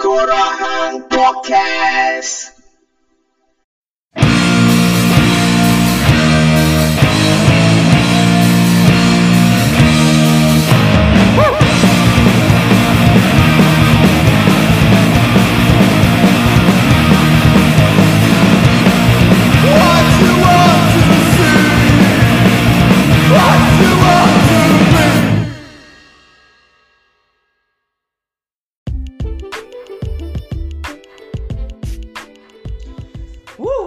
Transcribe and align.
Kurahan 0.00 1.04
Podcast. 1.12 2.39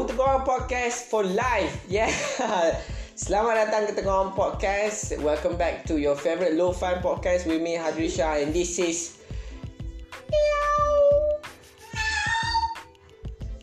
Tengah 0.03 0.43
Podcast 0.43 1.07
for 1.07 1.23
life. 1.23 1.85
Yeah. 1.87 2.11
Selamat 3.23 3.67
datang 3.67 3.87
ke 3.87 3.93
Tengah 3.95 4.35
Podcast. 4.35 5.15
Welcome 5.21 5.55
back 5.55 5.87
to 5.87 6.01
your 6.01 6.17
favorite 6.17 6.59
low 6.59 6.75
fi 6.75 6.99
podcast 6.99 7.47
with 7.47 7.61
me 7.61 7.79
Hadrisha 7.79 8.41
and 8.41 8.51
this 8.51 8.75
is 8.81 9.21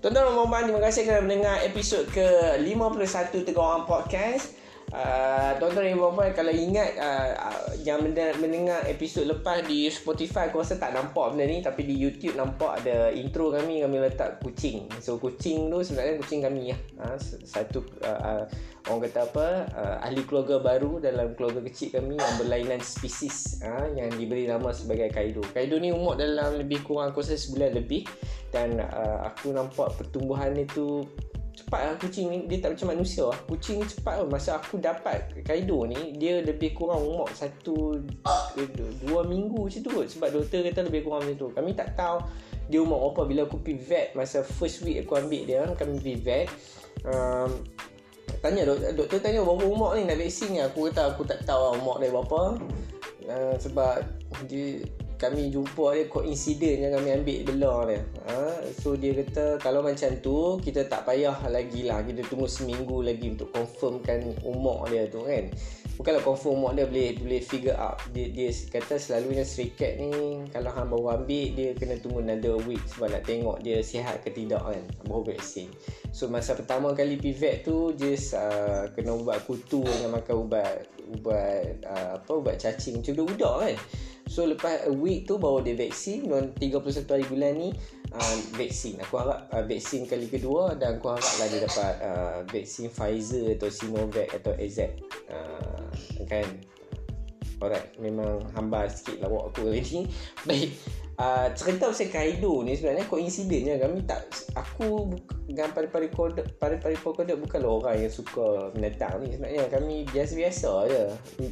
Tuan-tuan 0.00 0.32
dan 0.32 0.48
puan 0.48 0.64
terima 0.64 0.80
kasih 0.80 1.04
kerana 1.04 1.28
mendengar 1.28 1.60
episod 1.60 2.08
ke-51 2.08 3.44
Tengah 3.44 3.60
Orang 3.60 3.84
Podcast. 3.84 4.59
Uh, 4.90 5.54
tuan-tuan 5.62 5.86
dan 5.86 6.02
puan 6.02 6.34
kalau 6.34 6.50
ingat 6.50 6.98
uh, 6.98 7.30
yang 7.86 8.02
mendengar 8.42 8.82
episod 8.90 9.22
lepas 9.22 9.62
di 9.62 9.86
Spotify 9.86 10.50
aku 10.50 10.66
rasa 10.66 10.82
tak 10.82 10.98
nampak 10.98 11.30
benda 11.30 11.46
ni 11.46 11.62
tapi 11.62 11.86
di 11.86 11.94
YouTube 11.94 12.34
nampak 12.34 12.82
ada 12.82 13.14
intro 13.14 13.54
kami 13.54 13.86
kami 13.86 14.02
letak 14.02 14.42
kucing. 14.42 14.90
So 14.98 15.22
kucing 15.22 15.70
tu 15.70 15.78
sebenarnya 15.86 16.18
kucing 16.18 16.42
kami 16.42 16.74
ya. 16.74 16.76
Uh, 16.98 17.14
satu 17.46 17.86
uh, 18.02 18.42
uh, 18.42 18.42
orang 18.90 19.06
kata 19.06 19.20
apa 19.30 19.46
uh, 19.78 19.96
ahli 20.02 20.26
keluarga 20.26 20.58
baru 20.58 20.98
dalam 20.98 21.38
keluarga 21.38 21.62
kecil 21.70 21.94
kami 21.94 22.18
yang 22.18 22.34
berlainan 22.42 22.82
spesies 22.82 23.62
uh, 23.62 23.86
yang 23.94 24.10
diberi 24.18 24.50
nama 24.50 24.74
sebagai 24.74 25.14
Kaido. 25.14 25.46
Kaido 25.54 25.78
ni 25.78 25.94
umur 25.94 26.18
dalam 26.18 26.58
lebih 26.58 26.82
kurang 26.82 27.14
aku 27.14 27.22
rasa 27.22 27.38
sebulan 27.38 27.78
lebih 27.78 28.10
dan 28.50 28.82
uh, 28.82 29.22
aku 29.30 29.54
nampak 29.54 29.94
pertumbuhan 29.94 30.50
itu 30.58 31.06
cepat 31.60 31.80
lah. 31.86 31.94
Kucing 32.00 32.26
ni 32.32 32.38
dia 32.48 32.58
tak 32.64 32.76
macam 32.76 32.96
manusia. 32.96 33.28
Lah. 33.28 33.38
kucing 33.44 33.84
cepat 33.84 34.24
lah 34.24 34.26
masa 34.26 34.56
aku 34.56 34.80
dapat 34.80 35.44
Kaido 35.44 35.84
ni 35.84 36.16
dia 36.16 36.40
lebih 36.40 36.72
kurang 36.72 37.04
umur 37.04 37.28
satu 37.36 38.00
eh, 38.56 38.68
dua, 38.72 38.90
dua 39.04 39.20
minggu 39.28 39.68
macam 39.68 39.80
tu 39.84 39.90
kot. 39.92 40.06
Sebab 40.08 40.28
doktor 40.32 40.64
kata 40.64 40.80
lebih 40.88 41.04
kurang 41.04 41.28
macam 41.28 41.36
tu. 41.36 41.48
Kami 41.52 41.70
tak 41.76 41.94
tahu 41.94 42.18
dia 42.70 42.78
umur 42.80 43.12
apa 43.12 43.26
bila 43.26 43.44
aku 43.44 43.58
pergi 43.58 43.82
vet 43.82 44.08
masa 44.14 44.46
first 44.46 44.86
week 44.86 45.02
aku 45.02 45.18
ambil 45.18 45.42
dia 45.42 45.66
kami 45.74 45.98
pergi 45.98 46.16
vet 46.22 46.46
um, 47.02 47.50
tanya 48.38 48.62
doktor, 48.62 48.94
doktor 48.94 49.18
tanya 49.18 49.42
berapa 49.42 49.64
umur 49.66 49.98
ni 49.98 50.06
nak 50.06 50.16
vaksin 50.16 50.54
ni. 50.54 50.60
Aku 50.62 50.88
kata 50.88 51.12
aku 51.12 51.22
tak 51.26 51.44
tahu 51.44 51.60
lah 51.60 51.72
umur 51.76 51.96
dia 52.00 52.10
berapa. 52.10 52.40
Uh, 53.30 53.54
sebab 53.62 54.02
dia 54.48 54.82
kami 55.20 55.52
jumpa 55.52 55.92
dia 55.92 56.08
coincident 56.08 56.78
yang 56.80 56.92
kami 56.96 57.08
ambil 57.20 57.38
belah 57.52 57.78
dia. 57.92 58.00
Ha? 58.24 58.64
so 58.72 58.96
dia 58.96 59.12
kata 59.20 59.60
kalau 59.60 59.84
macam 59.84 60.08
tu 60.24 60.56
kita 60.64 60.88
tak 60.88 61.04
payah 61.04 61.36
lagi 61.52 61.84
lah. 61.84 62.00
Kita 62.00 62.24
tunggu 62.24 62.48
seminggu 62.48 63.04
lagi 63.04 63.36
untuk 63.36 63.52
confirmkan 63.52 64.32
umur 64.40 64.88
dia 64.88 65.04
tu 65.12 65.28
kan? 65.28 65.52
Bukanlah 66.00 66.24
confirm 66.24 66.64
umur 66.64 66.72
dia 66.72 66.88
boleh 66.88 67.20
boleh 67.20 67.40
figure 67.44 67.76
out. 67.76 68.00
Dia, 68.16 68.32
dia 68.32 68.48
kata 68.48 68.96
selalunya 68.96 69.44
stray 69.44 69.76
cat 69.76 70.00
ni 70.00 70.40
kalau 70.48 70.72
hang 70.72 70.88
baru 70.88 71.20
ambil 71.20 71.46
dia 71.52 71.76
kena 71.76 72.00
tunggu 72.00 72.24
another 72.24 72.56
week 72.64 72.80
sebab 72.88 73.12
nak 73.12 73.28
tengok 73.28 73.60
dia 73.60 73.84
sihat 73.84 74.24
ke 74.24 74.32
tidak 74.32 74.64
kan? 74.64 74.80
Baru 75.04 75.28
vaksin. 75.28 75.68
So 76.16 76.32
masa 76.32 76.56
pertama 76.56 76.96
kali 76.96 77.20
pergi 77.20 77.36
vet 77.36 77.56
tu 77.68 77.92
just 77.92 78.32
uh, 78.32 78.88
kena 78.96 79.12
ubat 79.12 79.44
kutu 79.44 79.84
dengan 79.84 80.16
makan 80.16 80.48
ubat 80.48 80.88
ubat 81.12 81.84
uh, 81.84 82.16
apa 82.16 82.32
ubat 82.32 82.56
cacing 82.56 83.04
macam 83.04 83.28
budak 83.28 83.56
kan 83.68 83.76
So 84.30 84.46
lepas 84.46 84.86
a 84.86 84.94
week 84.94 85.26
tu 85.26 85.42
baru 85.42 85.58
dia 85.58 85.74
vaksin 85.74 86.30
dan 86.30 86.54
31 86.54 87.02
hari 87.02 87.26
bulan 87.26 87.52
ni 87.58 87.74
uh, 88.14 88.36
vaksin. 88.54 89.02
Aku 89.02 89.18
harap 89.18 89.50
uh, 89.50 89.66
vaksin 89.66 90.06
kali 90.06 90.30
kedua 90.30 90.78
dan 90.78 91.02
aku 91.02 91.10
haraplah 91.10 91.46
dia 91.50 91.66
dapat 91.66 91.94
uh, 91.98 92.38
vaksin 92.46 92.94
Pfizer 92.94 93.58
atau 93.58 93.66
Sinovac 93.66 94.30
atau 94.30 94.54
AZ. 94.54 94.86
Uh, 95.26 95.82
kan? 96.30 96.46
Alright, 97.60 97.92
memang 98.00 98.40
hamba 98.56 98.88
sikit 98.88 99.20
lah 99.20 99.28
awak 99.28 99.52
aku 99.52 99.68
hari 99.68 99.84
ni. 99.84 100.02
Baik, 100.48 100.70
uh, 101.20 101.52
cerita 101.52 101.92
pasal 101.92 102.08
Kaido 102.08 102.64
ni 102.64 102.72
sebenarnya 102.72 103.04
coincidence 103.04 103.68
je. 103.68 103.76
Kami 103.76 103.98
tak, 104.08 104.32
aku 104.56 105.12
dengan 105.44 105.68
pari-pari 105.76 106.08
kodok, 106.08 106.56
pari-pari 106.56 106.96
kodok 106.96 107.36
bukanlah 107.36 107.70
orang 107.84 107.96
yang 108.00 108.08
suka 108.08 108.72
binatang 108.72 109.20
ni. 109.20 109.36
Sebenarnya 109.36 109.68
kami 109.68 110.08
biasa-biasa 110.08 110.70
je. 110.88 111.02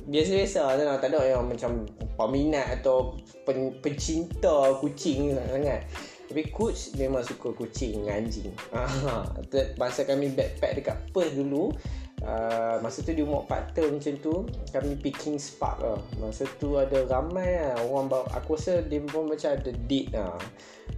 Biasa-biasa 0.09 0.61
je 0.81 0.83
lah. 0.89 0.97
Tak 0.97 1.13
ada 1.13 1.21
yang 1.29 1.45
macam 1.45 1.85
peminat 2.17 2.81
atau 2.81 3.21
pen, 3.45 3.77
pencinta 3.85 4.81
kucing 4.81 5.37
sangat. 5.37 5.85
Tapi 6.29 6.45
coach 6.53 6.93
memang 6.97 7.25
suka 7.25 7.53
kucing 7.53 8.05
dengan 8.05 8.25
anjing. 8.25 8.53
Ah, 8.73 9.25
masa 9.81 10.05
kami 10.05 10.33
backpack 10.33 10.73
dekat 10.81 10.97
Perth 11.13 11.33
dulu, 11.37 11.73
Uh, 12.19 12.83
masa 12.83 13.07
tu 13.07 13.15
dia 13.15 13.23
umur 13.23 13.47
4 13.47 13.79
tahun 13.79 13.91
macam 13.95 14.15
tu 14.19 14.35
kami 14.75 14.99
picking 14.99 15.39
spark 15.39 15.79
lah. 15.79 15.99
Masa 16.19 16.51
tu 16.59 16.75
ada 16.75 17.07
ramai 17.07 17.63
lah 17.63 17.79
orang 17.87 18.11
bawa 18.11 18.27
aku 18.35 18.59
rasa 18.59 18.83
dia 18.83 18.99
pun 19.07 19.31
macam 19.31 19.55
ada 19.55 19.71
date 19.87 20.11
lah. 20.11 20.35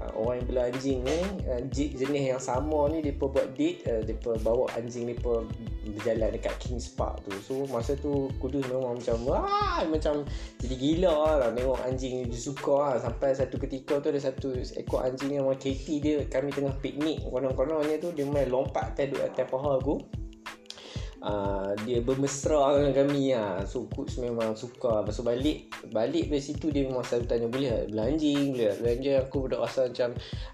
Uh, 0.01 0.13
orang 0.17 0.41
yang 0.41 0.47
bela 0.49 0.63
anjing 0.73 0.99
ni 1.05 1.21
uh, 1.45 1.61
jenis 1.69 2.25
yang 2.33 2.41
sama 2.41 2.89
ni 2.89 3.05
dia 3.05 3.13
buat 3.21 3.53
date 3.53 3.85
uh, 3.85 4.01
dia 4.01 4.17
bawa 4.17 4.65
anjing 4.81 5.13
pun 5.21 5.45
berjalan 5.93 6.33
dekat 6.33 6.57
Kings 6.57 6.89
Park 6.97 7.21
tu. 7.29 7.37
So 7.45 7.69
masa 7.69 8.01
tu 8.01 8.33
kudus 8.41 8.65
memang 8.73 8.97
macam 8.97 9.21
wah! 9.29 9.85
macam 9.85 10.25
jadi 10.57 10.75
gila 10.77 11.37
lah 11.37 11.51
tengok 11.53 11.85
anjing 11.85 12.25
ni 12.25 12.33
dia 12.33 12.41
suka 12.41 12.97
lah. 12.97 12.97
Sampai 12.97 13.37
satu 13.37 13.61
ketika 13.61 14.01
tu 14.01 14.09
ada 14.09 14.21
satu 14.25 14.57
ekor 14.57 15.05
anjing 15.05 15.37
yang 15.37 15.45
nama 15.45 15.53
Katie 15.61 16.01
dia 16.01 16.25
kami 16.33 16.49
tengah 16.49 16.73
piknik 16.81 17.29
konon-kononnya 17.29 18.01
tu 18.01 18.09
dia 18.17 18.25
main 18.25 18.49
lompat 18.49 18.97
atas 18.97 19.21
atas 19.21 19.45
paha 19.45 19.77
aku 19.77 20.01
Uh, 21.21 21.77
dia 21.85 22.01
bermesra 22.01 22.81
dengan 22.81 22.93
kami 22.97 23.37
lah. 23.37 23.65
So 23.69 23.85
coach 23.93 24.17
memang 24.17 24.57
suka. 24.57 25.05
Lepas 25.05 25.21
tu 25.21 25.25
balik 25.25 25.71
Balik 25.91 26.29
dari 26.29 26.43
situ 26.45 26.69
dia 26.69 26.85
memang 26.85 27.05
selalu 27.05 27.25
tanya 27.27 27.49
Boleh 27.49 27.69
tak 27.73 27.85
bela 27.89 28.03
anjing 28.09 28.45
Boleh 28.53 28.67
tak 28.69 28.77
bela 28.81 28.91
anjing 28.93 29.17
Aku 29.17 29.39
dah 29.49 29.59
rasa 29.65 29.81
macam 29.89 30.11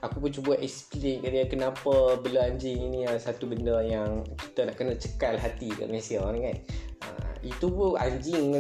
Aku 0.06 0.16
pun 0.22 0.30
cuba 0.30 0.52
explain 0.62 1.18
dia 1.22 1.44
Kenapa 1.50 1.94
bela 2.22 2.40
anjing 2.46 2.78
ni 2.90 3.02
adalah 3.02 3.22
Satu 3.22 3.50
benda 3.50 3.82
yang 3.82 4.22
Kita 4.38 4.70
nak 4.70 4.74
kena 4.78 4.94
cekal 4.94 5.34
hati 5.36 5.68
kat 5.74 5.86
Malaysia 5.90 6.22
kan. 6.22 6.56
Uh, 7.04 7.32
Itu 7.42 7.66
pun 7.68 7.98
anjing 7.98 8.54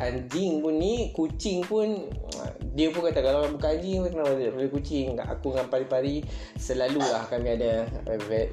Anjing 0.00 0.52
pun 0.64 0.74
ni 0.80 1.12
Kucing 1.12 1.62
pun 1.68 2.08
Dia 2.72 2.88
pun 2.90 3.00
kata 3.04 3.20
Kalau 3.20 3.48
bukan 3.52 3.70
anjing 3.78 4.00
Kenapa 4.08 4.32
dia 4.34 4.50
boleh 4.50 4.70
kucing? 4.72 5.14
Aku 5.16 5.54
dengan 5.54 5.68
pari-pari 5.68 6.24
Selalulah 6.56 7.28
kami 7.28 7.60
ada 7.60 7.86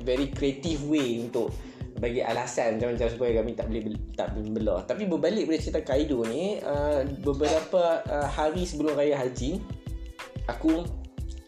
Very 0.03 0.29
creative 0.29 0.85
way 0.85 1.23
Untuk 1.23 1.49
bagi 1.99 2.23
alasan 2.23 2.79
macam-macam 2.79 3.07
supaya 3.11 3.31
kami 3.43 3.51
tak 3.53 3.67
boleh 3.67 3.81
tak 4.15 4.27
boleh 4.31 4.51
belah. 4.55 4.81
Tapi 4.87 5.03
berbalik 5.05 5.51
pada 5.51 5.59
cerita 5.59 5.81
Kaido 5.83 6.23
ni, 6.23 6.57
uh, 6.63 7.03
beberapa 7.21 8.01
uh, 8.07 8.27
hari 8.31 8.63
sebelum 8.63 8.95
raya 8.95 9.19
haji, 9.19 9.59
aku 10.47 10.87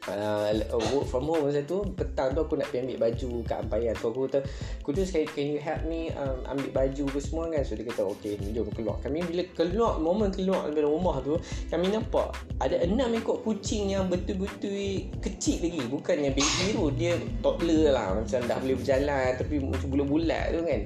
uh, 0.09 0.49
work 0.95 1.05
from 1.05 1.29
home 1.29 1.45
masa 1.45 1.61
tu 1.61 1.85
petang 1.93 2.33
tu 2.33 2.41
aku 2.41 2.57
nak 2.57 2.73
pergi 2.73 2.89
ambil 2.89 3.09
baju 3.09 3.29
kat 3.45 3.57
Ampayan 3.61 3.93
so 3.93 4.09
aku 4.09 4.25
kata 4.25 4.41
Kudus 4.81 5.13
can, 5.13 5.29
you 5.37 5.61
help 5.61 5.85
me 5.85 6.09
um, 6.17 6.41
ambil 6.49 6.69
baju 6.73 7.03
ke 7.05 7.19
semua 7.21 7.45
kan? 7.53 7.61
So 7.61 7.77
dia 7.77 7.85
kata 7.85 8.01
okay 8.09 8.33
jom 8.49 8.65
keluar. 8.73 8.97
Kami 9.05 9.21
bila 9.21 9.45
keluar 9.53 10.01
moment 10.01 10.33
keluar 10.33 10.65
dari 10.73 10.89
rumah 10.89 11.21
tu 11.21 11.37
kami 11.69 11.93
nampak 11.93 12.33
ada 12.57 12.81
enam 12.81 13.13
ekor 13.13 13.45
kucing 13.45 13.93
yang 13.93 14.09
betul-betul 14.09 15.05
kecil 15.21 15.61
lagi. 15.61 15.81
Bukan 15.85 16.17
yang 16.17 16.33
baby 16.33 16.65
tu 16.73 16.89
dia 16.97 17.13
toddler 17.45 17.93
lah. 17.93 18.17
Macam 18.17 18.41
dah 18.49 18.57
boleh 18.57 18.77
berjalan 18.81 19.37
tapi 19.37 19.61
macam 19.61 19.87
bulat-bulat 19.93 20.45
tu 20.49 20.59
kan 20.65 20.81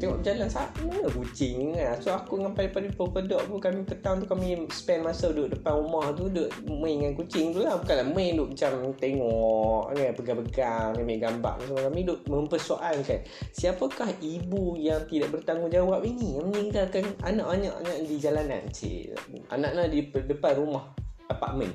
Tengok 0.00 0.24
jalan 0.24 0.48
sana 0.48 1.04
kucing 1.12 1.76
kan. 1.76 2.00
So 2.00 2.16
aku 2.16 2.40
dengan 2.40 2.56
pari-pari 2.56 2.88
pedok 2.88 3.44
pun 3.52 3.60
kami 3.60 3.84
petang 3.84 4.16
tu 4.16 4.24
kami 4.24 4.64
spend 4.72 5.04
masa 5.04 5.28
duduk 5.28 5.60
depan 5.60 5.76
rumah 5.76 6.08
tu 6.16 6.32
duduk 6.32 6.48
main 6.64 7.04
dengan 7.04 7.12
kucing 7.20 7.52
tu 7.52 7.60
lah. 7.60 7.76
Bukanlah 7.76 8.08
main 8.08 8.32
duduk 8.40 8.56
macam 8.56 8.96
tengok 8.96 9.82
kan 9.92 10.12
pegang-pegang 10.16 10.90
ambil 10.96 11.18
gambar. 11.20 11.54
So 11.68 11.74
kami 11.76 12.00
duduk 12.08 12.20
mempersoalkan 12.24 13.20
siapakah 13.52 14.08
ibu 14.24 14.80
yang 14.80 15.04
tidak 15.04 15.36
bertanggungjawab 15.36 16.00
ini 16.08 16.40
yang 16.40 16.48
meninggalkan 16.48 17.04
anak-anaknya 17.20 18.08
di 18.08 18.16
jalanan. 18.16 18.62
Cik. 18.72 19.20
Anak-anak 19.52 19.86
di 19.92 20.00
depan 20.08 20.56
rumah 20.56 20.99
apartmen. 21.30 21.70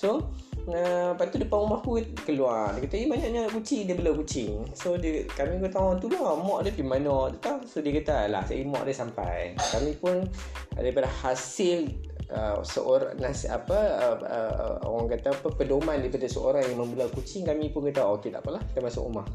So 0.00 0.32
Uh, 0.64 1.12
lepas 1.12 1.28
tu 1.28 1.36
depan 1.36 1.60
rumah 1.60 1.76
aku 1.76 2.00
keluar 2.24 2.72
Dia 2.72 2.88
kata, 2.88 2.96
eh 2.96 3.04
banyaknya 3.04 3.52
kucing 3.52 3.84
Dia 3.84 4.00
bela 4.00 4.16
kucing 4.16 4.64
So 4.72 4.96
dia, 4.96 5.28
kami 5.36 5.60
kata 5.60 5.76
orang 5.76 6.00
tu 6.00 6.08
lah 6.08 6.40
Mak 6.40 6.64
dia 6.64 6.72
pergi 6.72 6.88
mana 6.88 7.28
dia. 7.36 7.60
So 7.68 7.84
dia 7.84 7.92
kata, 8.00 8.32
lah 8.32 8.40
saya 8.48 8.64
mak 8.64 8.88
dia 8.88 8.96
sampai 8.96 9.60
Kami 9.60 9.92
pun 10.00 10.24
daripada 10.72 11.04
hasil 11.20 11.92
uh, 12.32 12.64
seorang 12.64 13.12
nasi 13.20 13.44
apa 13.52 13.76
uh, 13.76 14.16
uh, 14.24 14.74
orang 14.88 15.12
kata 15.12 15.36
apa 15.36 15.52
pedoman 15.52 16.00
daripada 16.00 16.24
seorang 16.32 16.64
yang 16.64 16.80
membelah 16.80 17.12
kucing 17.12 17.44
kami 17.44 17.68
pun 17.68 17.84
kata 17.92 18.00
oh, 18.00 18.16
okey 18.16 18.32
tak 18.32 18.40
apalah 18.40 18.64
kita 18.72 18.80
masuk 18.80 19.04
rumah 19.04 19.26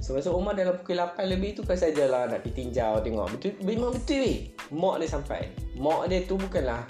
So 0.00 0.16
masuk 0.16 0.32
rumah 0.32 0.56
dalam 0.56 0.80
pukul 0.80 0.96
8 0.96 1.28
lebih 1.28 1.60
tu 1.60 1.62
kan 1.66 1.76
sajalah 1.76 2.24
nak 2.24 2.40
pergi 2.40 2.64
tinjau 2.64 3.04
tengok. 3.04 3.36
Betul 3.36 3.52
memang 3.60 3.92
betul 3.92 4.24
weh. 4.24 4.48
Mak 4.72 4.96
dia 4.96 5.08
sampai. 5.12 5.52
Mak 5.76 6.08
dia 6.08 6.24
tu 6.24 6.40
bukanlah 6.40 6.88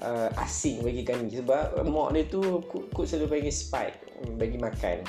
uh, 0.00 0.28
asing 0.40 0.82
bagi 0.82 1.06
kami. 1.06 1.30
Sebab 1.32 1.84
mak 1.86 2.16
dia 2.16 2.28
tu 2.28 2.40
kut 2.68 3.04
selalu 3.06 3.40
bagi 3.40 3.52
spike 3.52 3.96
bagi 4.36 4.58
makan. 4.60 5.04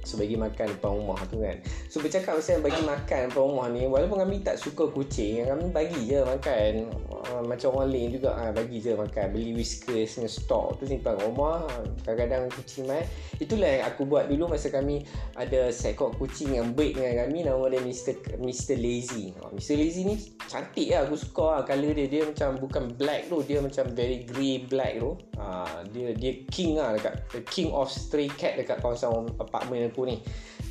So 0.00 0.16
bagi 0.16 0.32
makan 0.32 0.80
depan 0.80 0.96
rumah 0.96 1.20
tu 1.28 1.44
kan. 1.44 1.60
So 1.92 2.00
bercakap 2.00 2.40
pasal 2.40 2.64
bagi 2.64 2.80
makan 2.80 3.28
depan 3.28 3.44
rumah 3.44 3.68
ni 3.68 3.84
Walaupun 3.84 4.24
kami 4.24 4.40
tak 4.40 4.56
suka 4.56 4.88
kucing 4.88 5.44
Kami 5.44 5.68
bagi 5.76 6.08
je 6.08 6.24
makan 6.24 6.88
uh, 7.28 7.42
Macam 7.44 7.76
orang 7.76 7.90
lain 7.92 8.08
juga 8.16 8.32
uh, 8.36 8.50
Bagi 8.52 8.80
je 8.80 8.96
makan 8.96 9.26
Beli 9.32 9.52
whiskers 9.52 10.16
dengan 10.16 10.30
stok 10.30 10.80
tu 10.80 10.84
simpan 10.88 11.16
kat 11.16 11.26
rumah 11.28 11.68
Kadang-kadang 12.04 12.48
kucing 12.54 12.88
main 12.88 13.04
Itulah 13.36 13.68
yang 13.68 13.84
aku 13.88 14.02
buat 14.08 14.28
dulu 14.32 14.50
Masa 14.50 14.72
kami 14.72 15.04
ada 15.36 15.68
seekor 15.68 16.16
kucing 16.16 16.56
yang 16.56 16.72
baik 16.72 16.96
dengan 16.96 17.26
kami 17.26 17.38
Nama 17.44 17.64
dia 17.72 17.80
Mr. 17.84 18.14
Mr. 18.40 18.76
Lazy 18.80 19.36
uh, 19.40 19.50
Mr. 19.52 19.74
Lazy 19.76 20.02
ni 20.08 20.16
cantik 20.48 20.88
lah 20.92 21.04
Aku 21.04 21.16
suka 21.20 21.60
lah 21.60 21.62
colour 21.68 21.92
dia 21.92 22.06
Dia 22.08 22.22
macam 22.24 22.56
bukan 22.56 22.84
black 22.96 23.28
tu 23.28 23.44
Dia 23.44 23.60
macam 23.60 23.84
very 23.92 24.24
grey 24.24 24.64
black 24.64 24.96
tu 25.00 25.16
uh, 25.36 25.84
Dia 25.92 26.16
dia 26.16 26.32
king 26.48 26.80
lah 26.80 26.96
dekat 26.96 27.14
The 27.32 27.40
king 27.48 27.68
of 27.70 27.92
stray 27.92 28.32
cat 28.32 28.56
dekat 28.56 28.80
kawasan 28.80 29.32
apartment 29.36 29.92
aku 29.92 30.08
ni 30.08 30.18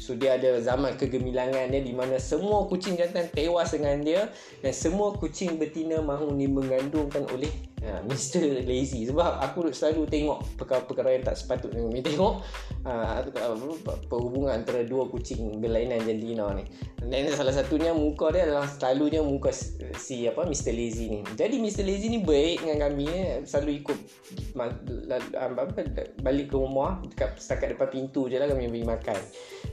So 0.09 0.17
dia 0.17 0.41
ada 0.41 0.57
zaman 0.57 0.97
kegemilangan 0.97 1.69
dia 1.69 1.85
di 1.85 1.93
mana 1.93 2.17
semua 2.17 2.65
kucing 2.65 2.97
jantan 2.97 3.29
tewas 3.29 3.77
dengan 3.77 4.01
dia 4.01 4.25
dan 4.65 4.73
semua 4.73 5.13
kucing 5.13 5.61
betina 5.61 6.01
mahu 6.01 6.33
ni 6.33 6.49
mengandungkan 6.49 7.29
oleh 7.29 7.53
ha, 7.85 8.03
Mr. 8.03 8.65
Lazy 8.65 9.07
sebab 9.07 9.39
aku 9.39 9.71
selalu 9.71 10.07
tengok 10.09 10.39
perkara-perkara 10.59 11.15
yang 11.15 11.23
tak 11.23 11.37
sepatutnya 11.39 11.85
kami 11.85 12.01
tengok 12.03 12.43
ha, 12.83 13.23
perhubungan 14.07 14.59
antara 14.59 14.83
dua 14.83 15.07
kucing 15.07 15.59
berlainan 15.63 16.03
jantina 16.03 16.51
ni 16.55 16.65
dan 16.99 17.31
salah 17.31 17.55
satunya 17.55 17.95
muka 17.95 18.35
dia 18.35 18.43
adalah 18.43 18.67
selalunya 18.67 19.23
muka 19.23 19.55
si 19.95 20.27
apa 20.27 20.43
Mr. 20.43 20.75
Lazy 20.75 21.05
ni 21.07 21.19
jadi 21.39 21.55
Mr. 21.55 21.83
Lazy 21.87 22.07
ni 22.11 22.19
baik 22.21 22.67
dengan 22.67 22.91
kami 22.91 23.05
eh. 23.07 23.31
selalu 23.47 23.83
ikut 23.83 23.97
balik 26.19 26.51
ke 26.51 26.55
rumah 26.55 26.99
dekat 27.07 27.39
setakat 27.39 27.75
depan 27.75 27.87
pintu 27.87 28.27
je 28.27 28.35
lah 28.35 28.47
kami 28.51 28.67
bagi 28.67 28.87
makan 28.87 29.19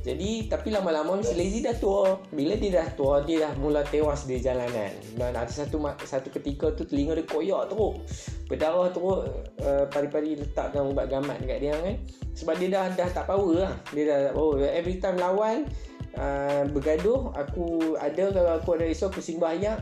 jadi 0.07 0.31
tapi 0.47 0.71
lama-lama 0.71 1.19
Mr. 1.19 1.35
Lazy 1.35 1.67
dah 1.67 1.75
tua 1.75 2.23
bila 2.31 2.55
dia 2.55 2.83
dah 2.83 2.89
tua 2.95 3.27
dia 3.27 3.51
dah 3.51 3.53
mula 3.59 3.83
tewas 3.83 4.25
di 4.31 4.39
jalanan 4.39 4.95
dan 5.19 5.35
ada 5.35 5.51
satu 5.51 5.83
satu 6.07 6.31
ketika 6.31 6.71
tu 6.79 6.87
telinga 6.87 7.19
dia 7.19 7.27
koyak 7.27 7.75
teruk 7.75 7.96
berdarah 8.47 8.91
teruk 8.95 9.27
uh, 9.63 9.85
pari-pari 9.91 10.39
letakkan 10.39 10.87
ubat 10.87 11.11
gamat 11.11 11.41
dekat 11.43 11.59
dia 11.63 11.75
kan. 11.77 11.97
Sebab 12.37 12.55
dia 12.61 12.69
dah 12.73 12.85
dah 12.95 13.09
tak 13.11 13.27
power 13.27 13.67
lah. 13.67 13.75
Dia 13.93 14.05
dah 14.07 14.21
oh 14.39 14.57
every 14.59 15.03
time 15.03 15.19
lawan 15.19 15.67
uh, 16.17 16.63
bergaduh 16.71 17.33
aku 17.35 17.97
ada 17.99 18.31
kalau 18.33 18.53
aku 18.59 18.69
ada 18.79 18.85
risau 18.87 19.09
aku 19.09 19.21
simbah 19.21 19.57
ayak 19.57 19.81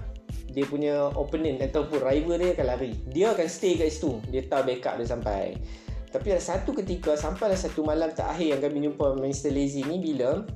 dia 0.54 0.64
punya 0.70 1.10
opponent 1.18 1.58
ataupun 1.58 1.98
rival 1.98 2.38
dia 2.38 2.54
akan 2.54 2.66
lari. 2.70 2.92
Dia 3.10 3.34
akan 3.34 3.46
stay 3.50 3.74
kat 3.74 3.90
situ. 3.90 4.22
Dia 4.30 4.46
tahu 4.46 4.70
backup 4.70 5.02
dia 5.02 5.06
sampai. 5.10 5.58
Tapi 6.14 6.30
ada 6.30 6.38
satu 6.38 6.70
ketika 6.78 7.18
sampailah 7.18 7.58
satu 7.58 7.82
malam 7.82 8.14
terakhir 8.14 8.54
yang 8.54 8.62
kami 8.62 8.86
jumpa 8.86 9.18
Mr. 9.18 9.50
Lazy 9.50 9.82
ni 9.82 9.98
bila 9.98 10.46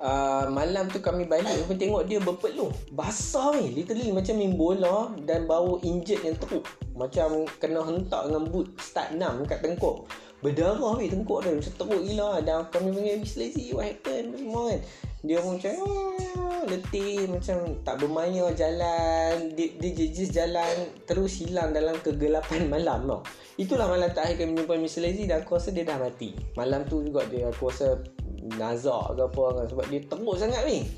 uh, 0.00 0.46
malam 0.50 0.86
tu 0.90 0.98
kami 1.02 1.26
balik 1.26 1.66
kami 1.66 1.74
tengok 1.78 2.02
dia 2.06 2.18
berpeluh. 2.22 2.70
Basah 2.94 3.54
ni 3.58 3.82
literally 3.82 4.10
macam 4.14 4.34
main 4.38 4.54
bola 4.54 5.12
dan 5.26 5.44
bau 5.44 5.78
injet 5.82 6.22
yang 6.24 6.38
teruk. 6.38 6.66
Macam 6.98 7.46
kena 7.62 7.82
hentak 7.86 8.26
dengan 8.26 8.42
boot 8.50 8.74
start 8.78 9.14
6 9.14 9.46
kat 9.46 9.58
tengkuk. 9.62 10.06
Berdarah 10.38 10.94
weh 10.98 11.10
tengkuk 11.10 11.42
dia 11.42 11.54
macam 11.54 11.74
teruk 11.74 12.00
gila. 12.06 12.30
Dan 12.42 12.66
kami 12.70 12.88
panggil. 12.94 13.22
Lazy 13.38 13.74
what 13.74 13.86
happened? 13.86 14.38
Semua 14.38 14.74
kan 14.74 14.80
dia 15.18 15.42
pun 15.42 15.58
macam 15.58 15.74
oh, 15.82 16.62
letih 16.70 17.26
macam 17.26 17.56
tak 17.82 17.98
bermaya 17.98 18.54
jalan. 18.54 19.50
Dia, 19.58 19.66
dia 19.74 20.06
just 20.14 20.30
jalan 20.30 20.94
terus 21.10 21.42
hilang 21.42 21.74
dalam 21.74 21.98
kegelapan 21.98 22.66
malam 22.74 23.02
tau. 23.10 23.20
Itulah 23.58 23.90
malam 23.90 24.14
terakhir 24.14 24.46
kami 24.46 24.62
jumpa 24.62 24.78
Mr. 24.78 25.02
Lazy 25.02 25.26
dan 25.26 25.42
aku 25.42 25.58
rasa 25.58 25.74
dia 25.74 25.82
dah 25.82 25.98
mati. 25.98 26.38
Malam 26.54 26.86
tu 26.86 27.02
juga 27.02 27.26
dia 27.26 27.50
aku 27.50 27.66
rasa 27.66 27.98
nazak 28.56 29.18
ke 29.18 29.22
apa 29.24 29.44
kan 29.60 29.64
sebab 29.68 29.84
dia 29.92 30.00
teruk 30.08 30.36
sangat 30.40 30.62
ni. 30.64 30.88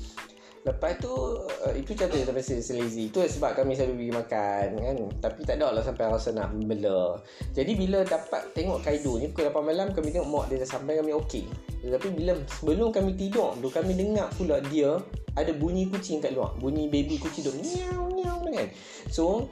Lepas 0.61 1.01
tu 1.01 1.09
uh, 1.09 1.73
Itu 1.73 1.97
contoh 1.97 2.21
Sampai 2.21 2.45
lazy 2.45 3.09
Itu 3.09 3.17
sebab 3.25 3.57
kami 3.57 3.73
selalu 3.73 3.93
pergi 3.97 4.13
makan 4.13 4.65
kan. 4.77 4.95
Tapi 5.17 5.39
tak 5.41 5.55
ada 5.57 5.73
lah 5.73 5.81
Sampai 5.81 6.05
rasa 6.05 6.29
nak 6.37 6.53
bela. 6.53 7.17
Jadi 7.57 7.73
bila 7.73 8.05
dapat 8.05 8.53
Tengok 8.53 8.85
Kaido 8.85 9.17
ni 9.17 9.33
Pukul 9.33 9.49
8 9.49 9.57
malam 9.65 9.87
Kami 9.89 10.13
tengok 10.13 10.29
mak 10.29 10.45
dia 10.53 10.61
dah 10.61 10.69
sampai 10.69 11.01
Kami 11.01 11.11
okey. 11.25 11.49
Tapi 11.81 12.07
bila 12.13 12.37
Sebelum 12.61 12.93
kami 12.93 13.17
tidur 13.17 13.57
tu 13.57 13.67
Kami 13.73 13.97
dengar 13.97 14.29
pula 14.37 14.61
dia 14.69 15.01
Ada 15.33 15.49
bunyi 15.57 15.89
kucing 15.89 16.21
kat 16.21 16.37
luar. 16.37 16.53
Bunyi 16.61 16.85
baby 16.93 17.17
kucing 17.17 17.41
tu 17.41 17.53
Miau 17.57 18.13
miau 18.13 18.37
kan. 18.45 18.69
So 19.09 19.49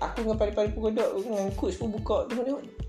Aku 0.00 0.24
dengan 0.24 0.40
pari-pari 0.40 0.72
pun 0.72 0.96
Dengan 0.96 1.52
coach 1.52 1.76
pun 1.76 1.92
buka 1.92 2.24
Tengok-tengok 2.32 2.79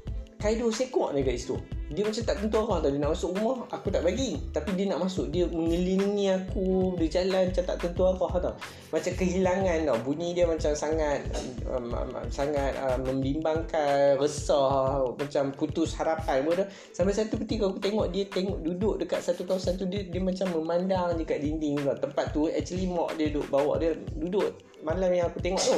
Kaido 0.41 0.73
sekok 0.73 1.13
ni 1.13 1.21
kat 1.21 1.37
situ. 1.37 1.53
Dia 1.91 2.07
macam 2.07 2.23
tak 2.23 2.39
tentu 2.39 2.55
arah 2.63 2.79
tau 2.79 2.87
dia 2.87 3.03
nak 3.03 3.11
masuk 3.11 3.31
rumah 3.35 3.67
aku 3.67 3.91
tak 3.91 4.01
bagi. 4.01 4.39
Tapi 4.55 4.79
dia 4.79 4.89
nak 4.89 5.05
masuk 5.05 5.27
dia 5.27 5.43
mengelilingi 5.45 6.33
aku 6.33 6.95
dia 6.97 7.21
jalan 7.21 7.51
macam 7.51 7.63
tak 7.67 7.77
tentu 7.83 8.01
arah 8.07 8.33
tau. 8.39 8.53
Macam 8.89 9.11
kehilangan 9.11 9.77
tau 9.85 9.97
bunyi 10.01 10.29
dia 10.31 10.47
macam 10.47 10.71
sangat 10.71 11.19
um, 11.67 11.91
um, 11.93 12.09
sangat 12.31 12.71
uh, 12.79 12.95
membimbangkan 12.95 14.17
resah 14.17 15.03
macam 15.13 15.51
putus 15.53 15.93
harapan 15.99 16.41
pun 16.47 16.63
sampai 16.95 17.13
satu 17.13 17.35
ketika 17.43 17.67
aku 17.67 17.77
tengok 17.83 18.07
dia 18.09 18.23
tengok 18.31 18.57
duduk 18.63 18.95
dekat 19.03 19.19
satu 19.19 19.43
kawasan 19.43 19.75
tu 19.75 19.85
dia, 19.85 20.07
dia 20.07 20.23
macam 20.23 20.47
memandang 20.57 21.19
dekat 21.19 21.43
dinding 21.43 21.75
tau. 21.85 22.07
Tempat 22.07 22.25
tu 22.33 22.47
actually 22.47 22.87
mak 22.87 23.19
dia 23.19 23.29
duduk 23.29 23.51
bawa 23.51 23.77
dia 23.77 23.93
duduk 24.15 24.57
malam 24.81 25.11
yang 25.13 25.29
aku 25.29 25.43
tengok 25.43 25.61
tu 25.61 25.77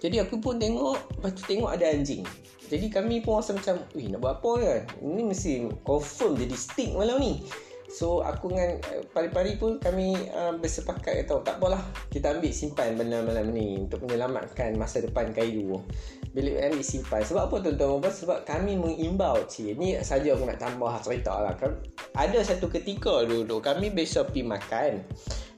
jadi 0.00 0.24
aku 0.24 0.40
pun 0.40 0.56
tengok 0.56 0.96
Lepas 1.20 1.36
tu 1.36 1.44
tengok 1.44 1.70
ada 1.76 1.84
anjing. 1.92 2.24
Jadi 2.72 2.86
kami 2.88 3.20
pun 3.20 3.38
rasa 3.38 3.52
macam 3.52 3.84
Wih 3.92 4.08
nak 4.08 4.24
buat 4.24 4.40
apa 4.40 4.52
kan? 4.56 4.80
Ini 5.04 5.22
mesti 5.26 5.50
confirm 5.84 6.40
jadi 6.40 6.56
stick 6.56 6.96
malam 6.96 7.20
ni. 7.20 7.44
So 7.90 8.22
aku 8.22 8.54
dengan 8.54 8.78
uh, 8.86 9.02
pari-pari 9.10 9.58
pun 9.58 9.82
kami 9.82 10.14
uh, 10.30 10.54
bersepakat 10.56 11.26
kata 11.26 11.42
tak 11.42 11.58
apalah. 11.58 11.82
Kita 12.08 12.38
ambil 12.38 12.54
simpan 12.54 12.94
benda 12.94 13.20
malam 13.20 13.50
ni 13.50 13.82
untuk 13.82 14.06
menyelamatkan 14.06 14.78
masa 14.78 15.02
depan 15.02 15.34
Kaido. 15.34 15.82
Bila 16.30 16.70
ambil 16.70 16.86
simpan 16.86 17.26
sebab 17.26 17.50
apa 17.50 17.56
tuan-tuan 17.58 18.06
sebab 18.06 18.46
kami 18.46 18.78
mengimbau 18.78 19.42
cik 19.50 19.74
ni 19.76 19.98
saja 20.06 20.38
aku 20.38 20.46
nak 20.46 20.62
tambah 20.62 20.94
cerita 21.02 21.34
lah. 21.42 21.58
Kan 21.58 21.82
ada 22.14 22.38
satu 22.46 22.70
ketika 22.70 23.26
dulu 23.26 23.58
kami 23.58 23.90
besok 23.90 24.30
pergi 24.30 24.46
makan 24.46 24.92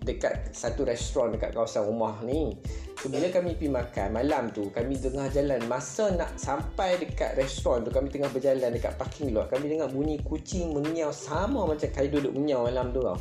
dekat 0.02 0.50
satu 0.50 0.82
restoran 0.82 1.35
dekat 1.35 1.54
kawasan 1.54 1.87
rumah 1.87 2.18
ni. 2.26 2.59
So 2.99 3.11
bila 3.11 3.30
kami 3.30 3.59
pergi 3.59 3.71
makan 3.71 4.09
malam 4.14 4.54
tu 4.54 4.71
kami 4.71 4.94
tengah 4.94 5.26
jalan 5.30 5.59
masa 5.66 6.14
nak 6.14 6.38
sampai 6.38 7.02
dekat 7.02 7.35
restoran 7.35 7.82
tu 7.82 7.90
kami 7.90 8.11
tengah 8.11 8.30
berjalan 8.30 8.71
dekat 8.71 8.94
parking 8.94 9.35
lot 9.35 9.50
kami 9.50 9.75
dengar 9.75 9.90
bunyi 9.90 10.23
kucing 10.23 10.71
mengiau 10.71 11.11
sama 11.11 11.66
macam 11.66 11.88
Kaido 11.90 12.23
duduk 12.23 12.38
mengiau 12.38 12.66
malam 12.66 12.94
tu 12.94 13.02
tau. 13.02 13.18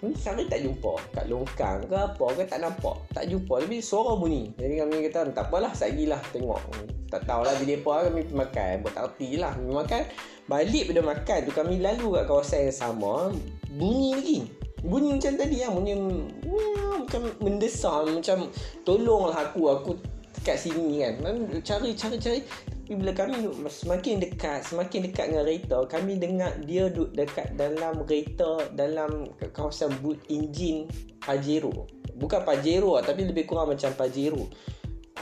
Ni 0.00 0.16
kami 0.16 0.48
tak 0.48 0.64
jumpa 0.64 0.96
kat 1.12 1.28
longkang 1.28 1.84
ke 1.84 1.92
apa 1.92 2.26
ke 2.32 2.42
tak 2.48 2.64
nampak. 2.64 2.96
Tak 3.12 3.28
jumpa 3.28 3.60
tapi 3.60 3.84
suara 3.84 4.16
bunyi. 4.16 4.48
Jadi 4.56 4.80
kami 4.80 4.96
kata 5.12 5.28
tak 5.36 5.52
apalah 5.52 5.72
sagilah 5.76 6.20
tengok. 6.32 6.60
Tak 7.12 7.28
tahulah 7.28 7.52
jadi 7.60 7.84
apa 7.84 8.08
kami 8.08 8.24
pergi 8.24 8.40
makan. 8.40 8.72
Buat 8.80 8.92
tak 8.96 9.04
reti 9.12 9.28
lah 9.36 9.52
makan. 9.60 10.02
Balik 10.48 10.84
pada 10.88 11.02
makan 11.04 11.38
tu 11.44 11.52
kami 11.52 11.74
lalu 11.84 12.16
kat 12.16 12.24
kawasan 12.24 12.60
yang 12.72 12.76
sama 12.80 13.28
bunyi 13.76 14.10
lagi 14.16 14.59
bunyi 14.84 15.16
macam 15.16 15.32
tadi 15.36 15.56
lah 15.60 15.70
bunyi 15.72 15.94
macam 17.00 17.22
mendesak 17.42 18.06
macam 18.08 18.38
tolonglah 18.84 19.36
aku 19.48 19.60
aku 19.68 19.90
dekat 20.40 20.56
sini 20.56 21.04
kan. 21.04 21.14
Cari 21.60 21.92
cari 21.92 22.16
cari 22.16 22.40
tapi 22.90 23.06
bila 23.06 23.14
kami 23.14 23.46
semakin 23.70 24.18
dekat 24.18 24.66
semakin 24.66 25.06
dekat 25.06 25.30
dengan 25.30 25.46
kereta 25.46 25.78
kami 25.86 26.18
dengar 26.18 26.50
dia 26.66 26.90
duduk 26.90 27.14
dekat 27.14 27.54
dalam 27.54 28.02
kereta 28.02 28.66
dalam 28.74 29.30
kawasan 29.54 29.94
boot 30.02 30.18
engine 30.26 30.90
Pajero. 31.22 31.86
Bukan 32.18 32.42
Pajero 32.42 32.98
lah 32.98 33.06
tapi 33.06 33.30
lebih 33.30 33.46
kurang 33.46 33.70
macam 33.70 33.94
Pajero. 33.94 34.42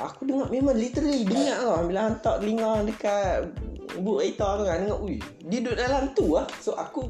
Aku 0.01 0.25
dengar 0.25 0.49
memang 0.49 0.81
literally 0.81 1.29
dengar 1.29 1.61
lah 1.61 1.81
bila 1.85 2.01
hantar 2.09 2.41
telinga 2.41 2.89
dekat 2.89 3.53
boot 4.01 4.25
kereta 4.25 4.49
tu 4.49 4.65
kan 4.65 4.79
dengar 4.89 4.99
ui 5.05 5.17
dia 5.45 5.59
duduk 5.61 5.77
dalam 5.77 6.03
tu 6.17 6.27
lah 6.41 6.49
so 6.65 6.73
aku 6.73 7.05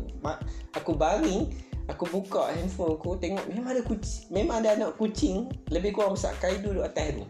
aku 0.75 0.91
baring 0.91 1.47
Aku 1.89 2.05
buka 2.13 2.53
handphone 2.53 3.01
aku 3.01 3.17
Tengok 3.17 3.49
memang 3.49 3.73
ada 3.73 3.83
kucing 3.83 4.29
Memang 4.29 4.61
ada 4.61 4.77
anak 4.77 5.01
kucing 5.01 5.49
Lebih 5.73 5.97
kurang 5.97 6.15
besar 6.15 6.37
Kaido 6.37 6.73
duduk 6.73 6.85
atas 6.85 7.17
tu. 7.17 7.25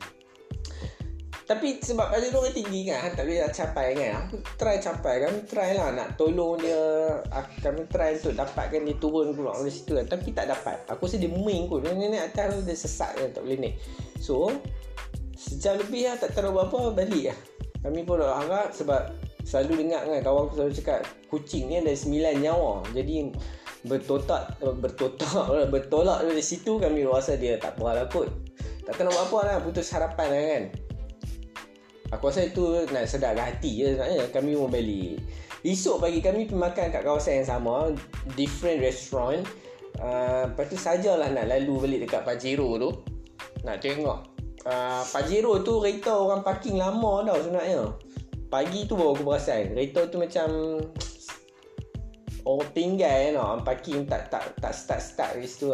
Tapi 1.48 1.80
sebab 1.80 2.12
pada 2.12 2.28
orang 2.28 2.52
tinggi 2.52 2.92
kan 2.92 3.08
Tak 3.16 3.24
boleh 3.24 3.48
capai 3.48 3.86
kan. 3.96 4.10
Aku 4.26 4.36
try 4.60 4.76
capai 4.76 5.14
Kami 5.24 5.38
try 5.48 5.72
lah 5.72 5.96
nak 5.96 6.20
tolong 6.20 6.60
dia. 6.60 6.82
Kami 7.64 7.88
try 7.88 8.20
untuk 8.20 8.36
dapatkan 8.36 8.84
dia 8.84 8.96
turun 9.00 9.32
keluar 9.32 9.56
dari 9.56 9.72
situ 9.72 9.96
kan. 9.96 10.04
Tapi 10.10 10.28
tak 10.36 10.52
dapat. 10.52 10.84
Aku 10.92 11.08
rasa 11.08 11.16
dia 11.16 11.32
main 11.32 11.64
kot. 11.64 11.88
Dia 11.88 11.96
naik 11.96 12.36
atas 12.36 12.46
tu 12.52 12.60
dia 12.68 12.76
sesak 12.76 13.16
kan 13.16 13.28
Tak 13.32 13.42
boleh 13.46 13.58
naik. 13.64 13.74
So 14.20 14.52
Sejam 15.38 15.78
lebih 15.78 16.10
lah 16.10 16.18
tak 16.18 16.34
tahu 16.36 16.50
apa-apa 16.50 16.98
balik 16.98 17.32
lah. 17.32 17.38
Kami 17.86 18.02
pun 18.04 18.20
dah 18.20 18.42
harap 18.42 18.74
sebab 18.74 19.14
Selalu 19.48 19.88
dengar 19.88 20.04
kan 20.04 20.20
kawan 20.20 20.44
aku 20.44 20.54
selalu 20.60 20.72
cakap 20.76 21.00
Kucing 21.32 21.72
ni 21.72 21.80
ada 21.80 21.96
sembilan 21.96 22.34
nyawa. 22.44 22.84
Jadi 22.92 23.32
bertotak 23.88 24.54
bertotak 24.60 25.48
bertolak 25.72 26.22
dari 26.22 26.44
situ 26.44 26.76
kami 26.76 27.08
rasa 27.08 27.34
dia 27.40 27.56
tak 27.56 27.80
apa 27.80 27.96
lah 27.96 28.06
kot. 28.12 28.28
Tak 28.84 29.00
tahu 29.00 29.12
apa 29.12 29.38
lah 29.44 29.54
putus 29.64 29.88
harapan 29.92 30.28
lah 30.28 30.42
kan. 30.44 30.64
Aku 32.16 32.28
rasa 32.32 32.48
itu 32.48 32.88
nak 32.88 33.04
sedar 33.08 33.36
hati 33.36 33.84
je 33.84 33.96
sebenarnya 33.96 34.28
kami 34.32 34.56
mau 34.56 34.68
balik 34.68 35.20
esok 35.66 36.06
pagi 36.06 36.22
kami 36.22 36.46
pergi 36.46 36.58
makan 36.58 36.86
kat 36.94 37.02
kawasan 37.02 37.42
yang 37.42 37.48
sama 37.48 37.74
different 38.38 38.78
restaurant. 38.78 39.42
Uh, 39.98 40.46
lepas 40.46 40.70
tu 40.70 40.78
sajalah 40.78 41.26
nak 41.34 41.50
lalu 41.50 41.74
balik 41.82 41.98
dekat 42.06 42.22
Pajero 42.22 42.78
tu. 42.78 42.90
Nak 43.66 43.82
tengok. 43.82 44.18
Uh, 44.62 45.02
Pajero 45.10 45.58
tu 45.66 45.82
kereta 45.82 46.14
orang 46.14 46.46
parking 46.46 46.78
lama 46.78 47.26
tau 47.26 47.38
sebenarnya. 47.42 47.90
Pagi 48.48 48.88
tu 48.88 48.96
baru 48.96 49.12
aku 49.12 49.28
perasan 49.28 49.76
kereta 49.76 50.08
tu 50.08 50.16
macam 50.16 50.48
orang 52.48 52.72
tinggal 52.72 53.12
kan 53.12 53.34
orang 53.36 53.60
parking 53.60 54.08
tak 54.08 54.32
tak 54.32 54.56
tak 54.56 54.72
start 54.72 55.02
start 55.04 55.32
di 55.36 55.44
situ. 55.44 55.68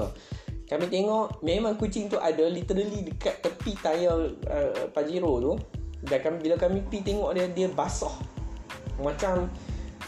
Kami 0.67 0.91
tengok 0.91 1.45
memang 1.45 1.79
kucing 1.79 2.11
tu 2.11 2.19
ada 2.19 2.43
literally 2.51 3.07
dekat 3.07 3.39
tepi 3.45 3.79
tayar 3.79 4.33
uh, 4.49 4.91
Pajero 4.91 5.39
tu. 5.39 5.53
Dan 6.05 6.21
kami, 6.21 6.37
bila 6.41 6.57
kami 6.61 6.85
pergi 6.85 7.15
tengok 7.15 7.31
dia 7.37 7.47
dia 7.53 7.69
basah. 7.71 8.13
Macam 8.99 9.49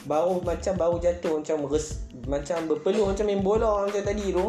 bau 0.06 0.42
macam 0.42 0.72
bau 0.78 0.96
jatuh 1.02 1.42
macam 1.42 1.66
res, 1.66 2.06
macam 2.30 2.68
berpeluh 2.70 3.10
macam 3.10 3.24
main 3.26 3.42
bola 3.44 3.86
macam 3.86 4.02
tadi 4.02 4.32
tu. 4.32 4.44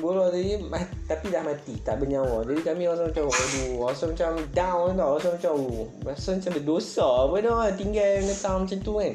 Bola 0.00 0.28
tadi 0.28 0.60
tapi 1.08 1.26
dah 1.32 1.42
mati, 1.46 1.74
tak 1.80 2.04
bernyawa. 2.04 2.44
Jadi 2.44 2.60
kami 2.60 2.82
rasa 2.90 3.08
macam 3.08 3.24
aduh, 3.30 3.86
rasa 3.88 4.04
macam 4.12 4.30
down 4.52 4.88
tau, 4.98 5.10
rasa 5.16 5.28
macam 5.36 5.52
oh, 5.56 5.86
rasa 6.04 6.28
macam 6.36 6.52
berdosa 6.58 7.08
apa 7.26 7.36
dah 7.40 7.70
tinggal 7.74 8.10
netang 8.24 8.56
macam 8.66 8.78
tu 8.82 8.92
kan 8.98 9.12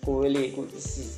aku 0.00 0.64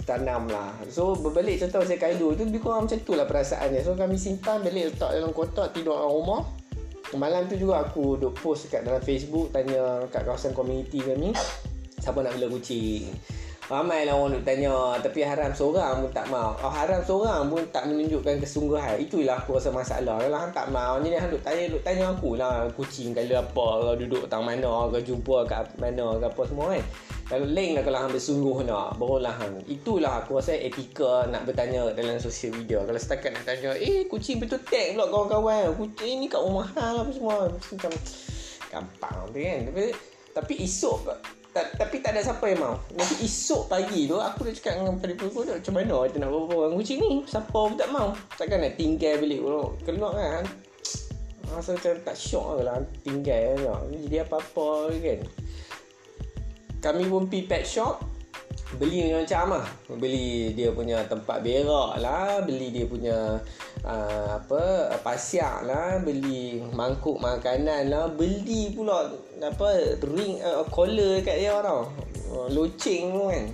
tanam 0.03 0.51
lah. 0.51 0.75
So 0.91 1.15
berbalik 1.15 1.63
contoh 1.63 1.87
saya 1.87 1.99
kaido 1.99 2.35
tu 2.35 2.43
lebih 2.45 2.61
kurang 2.61 2.91
macam 2.91 2.99
tu 3.01 3.15
lah 3.15 3.27
perasaannya. 3.31 3.81
So 3.87 3.95
kami 3.95 4.19
simpan 4.19 4.61
balik 4.61 4.95
letak 4.95 5.15
dalam 5.15 5.31
kotak 5.31 5.71
tidur 5.73 5.97
dalam 5.97 6.11
rumah. 6.11 6.43
Malam 7.13 7.45
tu 7.45 7.61
juga 7.61 7.85
aku 7.85 8.17
duk 8.17 8.33
post 8.41 8.73
kat 8.73 8.89
dalam 8.89 9.05
Facebook 9.05 9.53
tanya 9.53 10.09
kat 10.09 10.25
kawasan 10.25 10.57
komuniti 10.57 10.97
kami 11.05 11.37
siapa 12.01 12.25
nak 12.25 12.35
bela 12.35 12.49
kucing. 12.51 13.07
Ramai 13.71 14.05
lah 14.05 14.19
orang 14.19 14.37
nak 14.37 14.45
tanya 14.45 14.99
Tapi 15.01 15.23
haram 15.23 15.55
seorang 15.55 16.03
pun 16.05 16.11
tak 16.13 16.27
mau. 16.29 16.53
Oh, 16.61 16.69
Haram 16.69 16.99
seorang 17.07 17.47
pun 17.47 17.63
tak 17.71 17.89
menunjukkan 17.89 18.43
kesungguhan. 18.43 18.99
Itulah 19.01 19.39
aku 19.39 19.57
rasa 19.57 19.71
masalah. 19.71 20.19
Kalau 20.19 20.35
hang 20.35 20.53
tak 20.53 20.69
mau. 20.75 20.99
Jadi 20.99 21.17
hang 21.17 21.31
duk 21.31 21.41
tanya, 21.47 21.63
duk 21.71 21.83
tanya 21.87 22.05
aku 22.11 22.37
lah 22.37 22.67
Kucing 22.75 23.15
kala 23.15 23.41
apa 23.41 23.67
Kalau 23.81 23.95
duduk 23.97 24.27
tang 24.29 24.45
mana 24.45 24.91
Kau 24.91 25.01
jumpa 25.01 25.37
kat 25.47 25.65
mana 25.79 26.19
apa 26.19 26.43
semua 26.45 26.75
kan. 26.75 26.83
Kalau 26.83 27.12
lain 27.31 27.79
lah 27.79 27.83
kalau 27.87 27.99
hang 28.03 28.13
bersungguh 28.13 28.67
nak 28.67 28.99
Barulah 28.99 29.33
hang 29.39 29.63
Itulah 29.71 30.25
aku 30.25 30.43
rasa 30.43 30.59
etika 30.59 31.25
Nak 31.31 31.47
bertanya 31.47 31.89
dalam 31.95 32.19
sosial 32.19 32.53
media. 32.59 32.83
Kalau 32.83 32.99
setakat 32.99 33.33
nak 33.33 33.45
tanya 33.47 33.73
Eh 33.79 34.05
kucing 34.11 34.43
betul 34.43 34.61
tag 34.67 34.99
pula 34.99 35.09
kawan-kawan? 35.09 35.73
Kucing 35.79 36.21
ni 36.21 36.27
kat 36.27 36.43
rumah 36.43 36.67
hang 36.75 37.07
apa 37.07 37.11
semua? 37.15 37.49
Macam 37.49 37.93
Gampang 38.73 39.17
tu 39.29 39.39
kan. 39.39 39.61
Tapi 39.69 39.85
tapi 40.33 40.55
esok 40.65 40.99
tapi 41.53 42.01
tak 42.01 42.17
ada 42.17 42.25
siapa 42.25 42.49
yang 42.49 42.65
mau. 42.65 42.81
Nanti 42.97 43.29
esok 43.29 43.69
pagi 43.69 44.09
tu 44.09 44.17
Aku 44.17 44.49
dah 44.49 44.57
cakap 44.57 44.81
dengan 44.81 44.97
pada 44.97 45.13
pukul 45.21 45.45
tu 45.45 45.53
Macam 45.53 45.75
mana 45.77 46.09
kita 46.09 46.17
nak 46.25 46.31
bawa 46.33 46.53
orang 46.65 46.81
kucing 46.81 46.97
ni? 47.05 47.13
Siapa 47.29 47.53
pun 47.53 47.77
tak 47.77 47.93
mau. 47.93 48.17
Takkan 48.41 48.65
nak 48.65 48.81
tinggal 48.81 49.21
balik 49.21 49.41
Keluar 49.85 50.17
kan 50.17 50.45
Rasa 51.53 51.77
macam 51.77 51.93
tak 52.09 52.17
syok 52.17 52.65
lah 52.65 52.81
Tinggal 53.05 53.61
kan 53.61 53.85
Jadi 53.93 54.17
apa-apa 54.25 54.97
kan 54.97 55.21
Kami 56.83 57.07
pun 57.07 57.31
pergi 57.31 57.47
pet 57.47 57.63
shop 57.63 58.03
Beli 58.75 59.15
macam 59.15 59.55
lah 59.61 59.67
Beli 59.87 60.51
dia 60.59 60.75
punya 60.75 61.07
tempat 61.07 61.45
berak 61.45 62.03
lah 62.03 62.43
Beli 62.43 62.75
dia 62.75 62.85
punya 62.91 63.39
uh, 63.87 64.27
apa 64.39 64.95
pasiak 65.03 65.67
lah 65.67 65.99
beli 66.03 66.63
mangkuk 66.73 67.19
makanan 67.19 67.91
lah 67.91 68.11
beli 68.11 68.73
pula 68.75 69.11
apa 69.43 69.99
ring 70.03 70.39
uh, 70.43 70.63
collar 70.71 71.21
kat 71.23 71.43
dia 71.43 71.59
tau. 71.61 71.91
Uh, 72.33 72.49
loceng 72.55 73.13
tu 73.13 73.23
kan. 73.29 73.45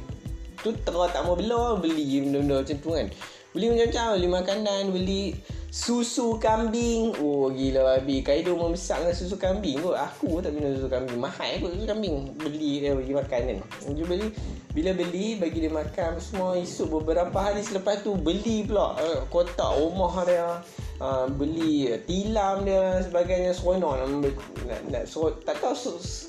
Tu 0.59 0.69
tak 0.85 1.23
mau 1.25 1.35
bela 1.39 1.79
beli 1.79 2.23
benda-benda 2.23 2.63
macam 2.63 2.79
tu 2.79 2.91
kan 2.95 3.09
beli 3.57 3.73
macam-macam 3.73 4.07
beli 4.17 4.29
makanan 4.29 4.83
beli 4.93 5.23
susu 5.69 6.41
kambing. 6.41 7.13
Oh 7.21 7.53
gila 7.53 7.97
babi 7.97 8.25
kaido 8.25 8.57
membesar 8.57 9.05
dengan 9.05 9.17
susu 9.17 9.37
kambing 9.37 9.85
kot. 9.85 9.97
Aku 9.97 10.41
tak 10.41 10.57
minum 10.57 10.73
susu 10.77 10.89
kambing. 10.89 11.21
Mahal 11.21 11.61
kot 11.61 11.71
susu 11.77 11.87
kambing. 11.89 12.33
Beli 12.41 12.81
dia 12.81 12.97
bagi 12.97 13.13
makan 13.13 13.41
kan. 13.53 13.59
Dia 13.93 14.05
beli 14.09 14.27
bila 14.73 14.91
beli 14.95 15.37
bagi 15.41 15.59
dia 15.65 15.73
makan 15.73 16.21
semua 16.21 16.55
esok 16.57 17.03
beberapa 17.03 17.37
hari 17.41 17.65
selepas 17.65 18.01
tu 18.05 18.15
beli 18.15 18.65
pula 18.69 18.95
uh, 18.95 19.21
kotak 19.33 19.75
rumah 19.81 20.23
dia 20.23 20.61
uh, 21.03 21.27
beli 21.31 21.91
tilam 22.07 22.67
dia 22.67 23.03
sebagainya 23.03 23.55
seronok 23.55 23.95
nak, 23.99 24.09
nak, 24.67 24.81
nak 24.91 25.05
serot, 25.07 25.43
tak 25.43 25.59
tahu 25.59 25.75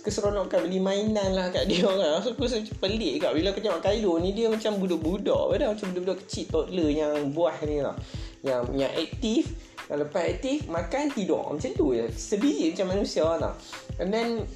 keseronokan 0.05 0.65
beli 0.65 0.79
mainan 0.81 1.33
lah 1.33 1.49
kat 1.53 1.65
dia 1.69 1.85
kan 1.85 2.21
so, 2.23 2.33
aku 2.33 2.45
rasa 2.45 2.61
macam 2.61 2.77
pelik 2.81 3.13
kat 3.21 3.31
bila 3.35 3.47
aku 3.53 3.61
tengok 3.61 3.81
Kaido 3.83 4.11
ni 4.21 4.29
dia 4.33 4.47
macam 4.47 4.71
budak-budak 4.77 5.43
macam 5.69 5.85
budak-budak 5.93 6.17
kecil 6.25 6.45
toddler 6.49 6.89
yang 6.91 7.13
buah 7.31 7.57
ni 7.63 7.79
lah. 7.79 7.95
Yang 8.43 8.61
yang 8.75 8.93
aktif. 8.95 9.43
Kalau 9.89 10.05
lepas 10.05 10.21
aktif 10.21 10.69
makan 10.69 11.09
tidur. 11.17 11.49
Macam 11.49 11.71
tu 11.73 11.97
je. 11.97 12.05
Sebiji 12.13 12.71
macam 12.77 12.87
manusia 12.93 13.25
lah 13.25 13.53
and 13.99 14.09
then 14.09 14.47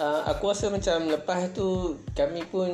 uh, 0.00 0.24
aku 0.26 0.50
rasa 0.50 0.72
macam 0.72 1.06
lepas 1.06 1.52
tu 1.52 2.00
kami 2.16 2.42
pun 2.48 2.68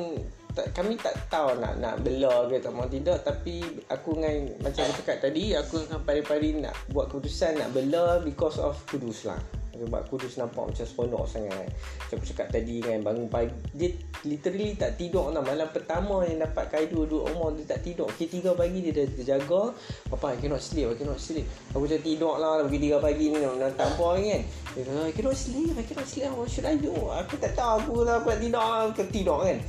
tak, 0.59 0.75
kami 0.75 0.99
tak 0.99 1.15
tahu 1.31 1.55
nak 1.63 1.79
nak 1.79 2.03
bela 2.03 2.43
ke 2.51 2.59
tak 2.59 2.75
mau 2.75 2.83
tidak. 2.91 3.23
Tapi 3.23 3.63
aku 3.87 4.19
dengan 4.19 4.51
macam 4.59 4.83
aku 4.91 4.99
cakap 4.99 5.17
tadi 5.23 5.55
aku 5.55 5.87
dengan 5.87 6.03
pari-pari 6.03 6.59
nak 6.59 6.75
buat 6.91 7.07
keputusan 7.07 7.63
nak 7.63 7.71
bela 7.71 8.19
because 8.19 8.59
of 8.59 8.75
kudus 8.91 9.23
lah. 9.23 9.39
Sebab 9.79 10.01
Kudus 10.11 10.35
nampak 10.35 10.63
macam 10.73 10.85
seronok 10.85 11.23
sangat. 11.23 11.71
Macam 12.03 12.15
aku 12.19 12.25
cakap 12.27 12.47
tadi 12.51 12.83
kan 12.83 12.99
Bangun 12.99 13.31
pagi 13.31 13.55
Dia 13.71 13.89
literally 14.27 14.75
tak 14.75 14.99
tidur 14.99 15.31
tau. 15.31 15.39
Malam 15.39 15.71
pertama 15.71 16.27
yang 16.27 16.43
dapat 16.43 16.67
Kaido 16.67 17.07
duduk 17.07 17.31
rumah 17.31 17.55
Dia 17.55 17.77
tak 17.77 17.87
tidur. 17.87 18.11
Pukul 18.11 18.27
tiga 18.27 18.51
pagi 18.59 18.83
dia 18.83 18.91
dah 18.91 19.07
terjaga. 19.07 19.61
Papa 20.11 20.35
I 20.35 20.37
cannot 20.43 20.59
sleep 20.59 20.91
I 20.91 20.95
cannot 20.99 21.21
sleep. 21.21 21.47
Aku 21.71 21.87
macam 21.87 22.01
tidur 22.03 22.35
lah 22.35 22.67
Pukul 22.67 22.81
tiga 22.83 22.97
pagi 22.99 23.25
ni 23.31 23.39
Nak 23.39 23.71
tak 23.79 23.87
apa 23.95 24.07
kan. 24.19 24.41
Dia 24.75 24.81
kata 24.83 25.01
I 25.07 25.13
cannot 25.15 25.37
sleep 25.37 25.71
I 25.71 25.83
cannot 25.87 26.07
sleep. 26.07 26.31
What 26.35 26.47
should 26.51 26.67
I 26.67 26.75
do? 26.75 26.93
Aku 27.07 27.33
tak 27.39 27.55
tahu 27.55 27.71
Aku 27.79 27.93
lah 28.03 28.19
aku 28.19 28.35
nak 28.35 28.39
tidur 28.43 28.63
Aku 28.91 29.03
tidur 29.07 29.39
kan 29.47 29.59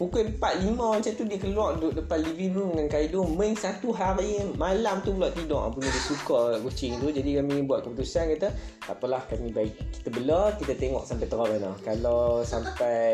Pukul 0.00 0.32
4.5 0.32 0.80
macam 0.80 1.12
tu 1.12 1.28
dia 1.28 1.36
keluar 1.36 1.76
duduk 1.76 2.00
depan 2.00 2.24
living 2.24 2.56
room 2.56 2.72
dengan 2.72 2.88
Kaido 2.88 3.20
Main 3.36 3.52
satu 3.52 3.92
hari 3.92 4.40
malam 4.56 5.04
tu 5.04 5.12
pula 5.12 5.28
tidur. 5.28 5.68
Apa 5.68 5.76
dia 5.76 5.92
suka 5.92 6.40
kucing 6.64 6.96
tu. 7.04 7.12
Jadi 7.12 7.36
kami 7.36 7.68
buat 7.68 7.84
keputusan 7.84 8.32
kata 8.32 8.48
Tak 8.80 8.96
apalah 8.96 9.20
kami 9.28 9.52
baik 9.52 9.76
Kita 10.00 10.08
bela 10.08 10.56
kita 10.56 10.72
tengok 10.72 11.04
sampai 11.04 11.28
terang 11.28 11.52
mana. 11.52 11.76
Kalau 11.84 12.40
sampai 12.40 13.12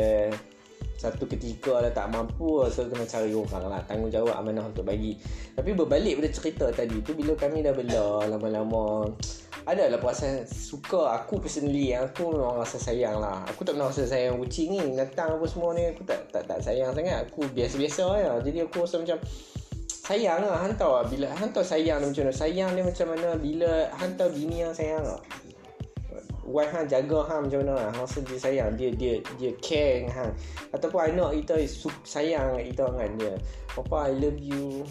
eh, 0.00 0.28
satu 0.96 1.28
ketika 1.28 1.84
lah 1.84 1.92
tak 1.92 2.08
mampu 2.08 2.64
So 2.72 2.88
kena 2.88 3.04
cari 3.04 3.36
orang 3.36 3.68
lah. 3.68 3.84
Tanggungjawab 3.84 4.32
amanah 4.32 4.64
untuk 4.64 4.88
bagi. 4.88 5.20
Tapi 5.52 5.76
berbalik 5.76 6.24
pada 6.24 6.30
cerita 6.32 6.66
tadi 6.72 7.04
tu 7.04 7.12
Bila 7.12 7.36
kami 7.36 7.60
dah 7.60 7.76
bela 7.76 8.24
lama-lama 8.32 9.12
ada 9.64 9.88
lah 9.88 9.96
perasaan 9.96 10.44
suka 10.44 11.16
aku 11.16 11.40
personally. 11.40 11.96
Aku 11.96 12.36
memang 12.36 12.60
rasa 12.60 12.76
sayang 12.76 13.16
lah. 13.16 13.40
Aku 13.48 13.64
tak 13.64 13.76
pernah 13.76 13.88
rasa 13.88 14.04
sayang 14.04 14.36
kucing 14.36 14.76
ni 14.76 14.80
datang 14.92 15.40
apa 15.40 15.46
semua 15.48 15.72
ni. 15.72 15.88
Aku 15.88 16.04
tak 16.04 16.28
tak, 16.28 16.44
tak 16.44 16.60
sayang 16.60 16.92
sangat. 16.92 17.24
Aku 17.32 17.48
biasa-biasa 17.48 18.04
lah 18.04 18.38
jadi 18.44 18.68
aku 18.68 18.84
rasa 18.84 19.00
macam 19.00 19.18
sayang 19.88 20.44
lah. 20.44 20.60
Hantar 20.60 20.90
lah 21.00 21.04
bila 21.08 21.32
hantar 21.32 21.64
sayang 21.64 22.04
dia 22.04 22.08
macam 22.12 22.24
mana. 22.28 22.36
Sayang 22.36 22.70
dia 22.76 22.82
macam 22.84 23.06
mana 23.08 23.28
bila 23.40 23.70
hantar 23.96 24.28
bini 24.28 24.56
yang 24.60 24.76
sayang. 24.76 25.00
Lah 25.00 25.20
wife 26.44 26.76
hang 26.76 26.84
jaga 26.84 27.24
hang 27.24 27.48
macam 27.48 27.58
mana 27.64 27.72
lah. 27.72 27.88
Rasa 27.96 28.20
dia 28.20 28.36
sayang. 28.36 28.76
Dia 28.76 28.92
dia 28.92 29.24
dia 29.40 29.56
care 29.64 30.04
dengan 30.04 30.12
hang 30.12 30.32
ataupun 30.76 31.00
anak 31.08 31.40
kita 31.40 31.54
sayang 32.04 32.60
kita 32.60 32.84
dengan 32.92 33.10
dia. 33.16 33.34
Papa 33.72 34.12
I 34.12 34.14
love 34.20 34.36
you 34.36 34.84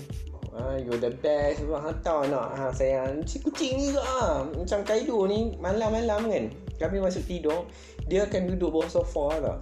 ha, 0.53 0.77
You're 0.77 1.01
the 1.01 1.11
best. 1.21 1.65
Sebab 1.65 1.79
hantar 1.81 2.29
nak 2.29 2.47
ha, 2.53 2.63
Sayang. 2.69 3.25
Si 3.25 3.41
kucing 3.41 3.77
ni 3.77 3.93
juga 3.93 4.05
ha. 4.05 4.45
Macam 4.45 4.79
Kaido 4.85 5.25
ni 5.25 5.53
Malam-malam 5.57 6.29
kan 6.29 6.45
Kami 6.77 6.97
masuk 7.01 7.25
tidur 7.25 7.65
Dia 8.05 8.29
akan 8.29 8.53
duduk 8.53 8.69
bawah 8.73 8.89
sofa 8.89 9.41
tau. 9.41 9.57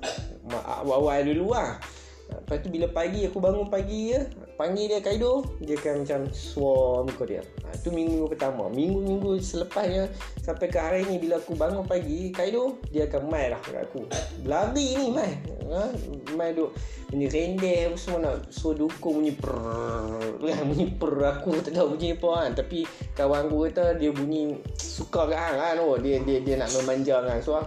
Awal-awal 0.52 1.28
dulu 1.28 1.56
lah 1.56 1.80
Lepas 2.32 2.64
tu 2.64 2.72
bila 2.72 2.88
pagi 2.88 3.28
aku 3.28 3.44
bangun 3.44 3.68
pagi 3.68 4.16
je 4.16 4.20
Panggil 4.62 4.94
dia 4.94 5.02
Kaido 5.02 5.42
Dia 5.58 5.74
akan 5.74 6.06
macam 6.06 6.22
suar 6.30 7.02
muka 7.10 7.26
dia. 7.26 7.42
Ha, 7.66 7.74
Itu 7.74 7.90
minggu-minggu 7.90 8.30
pertama. 8.30 8.70
Minggu-minggu 8.70 9.42
selepasnya 9.42 10.06
Sampai 10.38 10.70
ke 10.70 10.78
hari 10.78 11.02
ni 11.10 11.18
Bila 11.18 11.42
aku 11.42 11.58
bangun 11.58 11.82
pagi 11.82 12.30
Kaido 12.30 12.78
Dia 12.94 13.10
akan 13.10 13.26
main 13.26 13.58
lah 13.58 13.62
kat 13.66 13.90
aku. 13.90 14.06
Lari 14.46 15.02
ni 15.02 15.10
main 15.10 15.42
ha, 15.74 15.90
Main 16.38 16.54
duk 16.54 16.78
Bunyi 17.10 17.26
rendah 17.26 17.90
apa 17.90 17.98
semua 17.98 18.20
nak. 18.22 18.54
Suruh 18.54 18.86
dukung 18.86 19.26
bunyi 19.26 19.34
prrrr 19.34 20.38
kan, 20.38 20.64
Bunyi 20.70 20.94
prrrr. 20.94 21.42
Aku 21.42 21.58
tak 21.66 21.74
tahu 21.74 21.98
bunyi 21.98 22.14
apa 22.14 22.30
kan? 22.30 22.50
Tapi 22.62 22.80
kawan 23.18 23.50
aku 23.50 23.58
kata 23.66 23.98
Dia 23.98 24.14
bunyi 24.14 24.62
Suka 24.78 25.26
kat 25.26 25.42
hang 25.42 25.58
kan? 25.58 25.76
Oh, 25.82 25.98
dia, 25.98 26.22
dia, 26.22 26.38
dia 26.46 26.62
nak 26.62 26.70
memanja 26.78 27.18
kan 27.26 27.42
So 27.42 27.58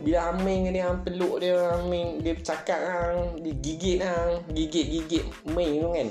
bila 0.00 0.32
Aming 0.32 0.72
ni 0.72 0.80
hang 0.80 1.04
peluk 1.04 1.44
dia 1.44 1.76
Aming 1.76 2.24
dia 2.24 2.32
cakap 2.40 2.80
hang 2.80 3.44
dia 3.44 3.52
gigit 3.60 3.98
hang 4.00 4.40
gigit-gigit 4.56 5.28
main 5.52 5.76
tu 5.76 5.88
kan 5.92 6.08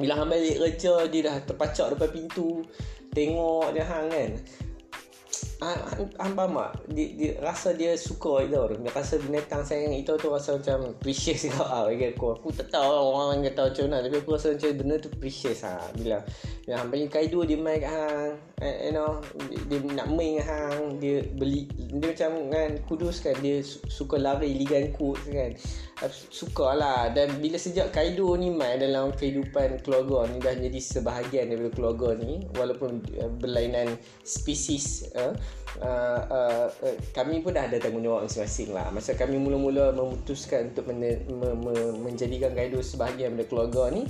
bila 0.00 0.12
hang 0.16 0.28
balik 0.32 0.56
kerja 0.56 0.94
dia 1.06 1.20
dah 1.28 1.36
terpacak 1.44 1.86
depan 1.94 2.08
pintu 2.08 2.64
tengok 3.12 3.76
dia 3.76 3.84
hang 3.84 4.08
kan. 4.08 4.32
Hang 5.60 6.32
faham 6.40 6.56
tak? 6.56 6.72
Dia, 6.96 7.06
dia, 7.20 7.30
rasa 7.44 7.76
dia 7.76 7.92
suka 7.92 8.48
itu 8.48 8.56
Dia 8.80 8.96
rasa 8.96 9.20
binatang 9.20 9.60
sayang 9.60 9.92
itu 9.92 10.16
tu 10.16 10.32
rasa 10.32 10.56
macam 10.56 10.96
precious 10.96 11.44
juga. 11.52 11.68
Lah 11.68 11.82
bagi 11.84 12.16
aku. 12.16 12.40
Aku 12.40 12.48
tak 12.48 12.72
tahu 12.72 12.88
lah 12.88 13.02
orang 13.04 13.28
yang 13.44 13.52
kata 13.52 13.68
macam 13.68 13.84
mana. 13.92 13.96
Tapi 14.08 14.16
aku 14.24 14.30
rasa 14.40 14.48
macam 14.56 14.70
benda 14.80 14.94
tu 14.96 15.10
precious 15.20 15.60
lah 15.60 15.84
Bila 15.92 16.16
Bila 16.64 16.74
hang 16.80 16.88
panggil 16.88 17.10
kaidu 17.12 17.44
dia 17.44 17.60
main 17.60 17.76
kat 17.76 17.92
hang 17.92 18.32
eh, 18.64 18.76
You 18.88 18.92
know 18.96 19.20
Dia 19.68 19.76
nak 20.00 20.08
main 20.08 20.40
kat 20.40 20.48
hang 20.48 20.80
Dia 20.96 21.16
beli 21.28 21.68
Dia 21.76 22.08
macam 22.08 22.32
kan 22.48 22.70
kudus 22.88 23.20
kan. 23.20 23.36
Dia 23.44 23.60
suka 23.92 24.16
lari 24.16 24.56
ligan 24.56 24.96
kut 24.96 25.20
kan 25.28 25.52
Suka 26.08 26.72
lah 26.72 27.12
Dan 27.12 27.36
bila 27.44 27.60
sejak 27.60 27.92
Kaido 27.92 28.32
ni 28.40 28.48
main 28.48 28.80
dalam 28.80 29.12
kehidupan 29.12 29.84
keluarga 29.84 30.32
ni 30.32 30.40
Dah 30.40 30.56
jadi 30.56 30.80
sebahagian 30.80 31.52
daripada 31.52 31.72
keluarga 31.76 32.08
ni 32.16 32.48
Walaupun 32.56 33.04
uh, 33.20 33.30
berlainan 33.36 34.00
spesies 34.24 35.10
uh, 35.12 35.36
uh, 35.84 36.20
uh, 36.30 36.66
uh, 36.70 36.96
Kami 37.12 37.44
pun 37.44 37.52
dah 37.52 37.68
ada 37.68 37.76
tanggungjawab 37.76 38.24
masing-masing 38.26 38.70
lah. 38.72 38.88
Masa 38.94 39.12
kami 39.18 39.36
mula-mula 39.36 39.92
memutuskan 39.92 40.72
untuk 40.72 40.88
men- 40.88 41.26
me- 41.28 41.58
me- 41.58 41.96
menjadikan 42.00 42.56
Kaido 42.56 42.80
sebahagian 42.80 43.36
daripada 43.36 43.48
keluarga 43.50 43.82
ni 43.92 44.02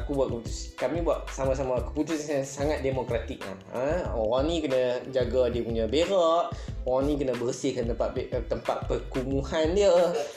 aku 0.00 0.14
buat 0.14 0.28
keputusan 0.30 0.78
kami 0.78 1.02
buat 1.02 1.26
sama-sama 1.30 1.82
keputusan 1.82 2.42
yang 2.42 2.46
sangat 2.46 2.78
demokratik 2.80 3.42
lah. 3.42 3.56
ha? 3.74 4.14
orang 4.14 4.46
ni 4.46 4.62
kena 4.62 5.02
jaga 5.10 5.50
dia 5.50 5.62
punya 5.66 5.84
berak 5.90 6.54
orang 6.86 7.04
ni 7.10 7.14
kena 7.18 7.34
bersihkan 7.36 7.90
tempat 7.90 8.14
tempat 8.46 8.78
perkumuhan 8.86 9.74
dia 9.74 9.90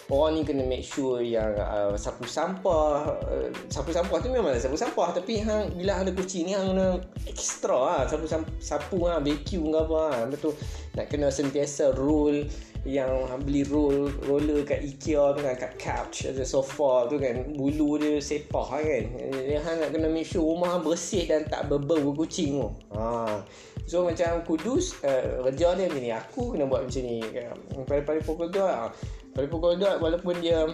orang 0.09 0.31
ni 0.37 0.41
kena 0.41 0.63
make 0.65 0.83
sure 0.83 1.21
yang 1.21 1.53
uh, 1.57 1.93
sapu 1.95 2.25
sampah 2.25 3.15
uh, 3.21 3.47
sapu 3.69 3.93
sampah 3.93 4.17
tu 4.19 4.27
memang 4.33 4.57
sapu 4.57 4.75
sampah 4.75 5.13
tapi 5.13 5.39
hang 5.39 5.71
bila 5.77 6.01
ada 6.01 6.11
kucing 6.11 6.49
ni 6.49 6.53
hang 6.57 6.73
kena 6.73 6.99
extra 7.29 7.77
lah 7.77 8.01
sapu 8.09 8.25
sapu 8.59 8.97
lah 9.05 9.21
vacuum 9.21 9.71
ke 9.71 9.77
apa 9.77 9.99
lah. 10.09 10.17
betul 10.27 10.53
nak 10.97 11.07
kena 11.07 11.31
sentiasa 11.31 11.95
roll 11.95 12.43
yang 12.81 13.29
beli 13.45 13.61
roll 13.69 14.09
roller 14.25 14.65
kat 14.65 14.81
IKEA 14.81 15.37
tu 15.37 15.39
kan 15.45 15.53
kat 15.53 15.73
couch 15.77 16.25
ada 16.25 16.41
sofa 16.41 17.05
tu 17.05 17.21
kan 17.21 17.53
bulu 17.53 18.01
dia 18.01 18.17
sepah 18.17 18.81
kan. 18.81 19.03
Dia 19.37 19.61
hang 19.61 19.77
nak 19.85 19.89
kena 19.93 20.09
make 20.09 20.25
sure 20.25 20.41
rumah 20.41 20.81
bersih 20.81 21.29
dan 21.29 21.45
tak 21.45 21.69
berbau 21.69 22.09
kucing 22.17 22.57
tu. 22.57 22.69
Ha. 22.97 23.37
So 23.85 24.01
macam 24.01 24.41
kudus 24.49 24.97
uh, 25.05 25.45
kerja 25.45 25.77
dia 25.77 25.85
macam 25.93 26.01
ni. 26.01 26.09
Aku 26.09 26.41
kena 26.57 26.65
buat 26.65 26.89
macam 26.89 27.01
ni. 27.05 27.21
Kan 27.21 27.53
pada-pada 27.85 28.19
pukul 28.25 28.49
2 28.49 28.57
ha. 28.65 28.89
pada 29.37 29.45
pukul 29.45 29.77
2 29.77 30.01
walaupun 30.01 30.35
dia 30.41 30.65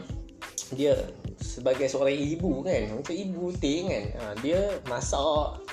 dia 0.75 0.95
sebagai 1.39 1.87
seorang 1.87 2.17
ibu 2.17 2.59
kan 2.65 2.91
macam 2.91 3.15
ibu 3.15 3.55
ting 3.55 3.87
kan 3.87 4.05
ha, 4.19 4.23
dia 4.43 4.59
masak 4.91 5.63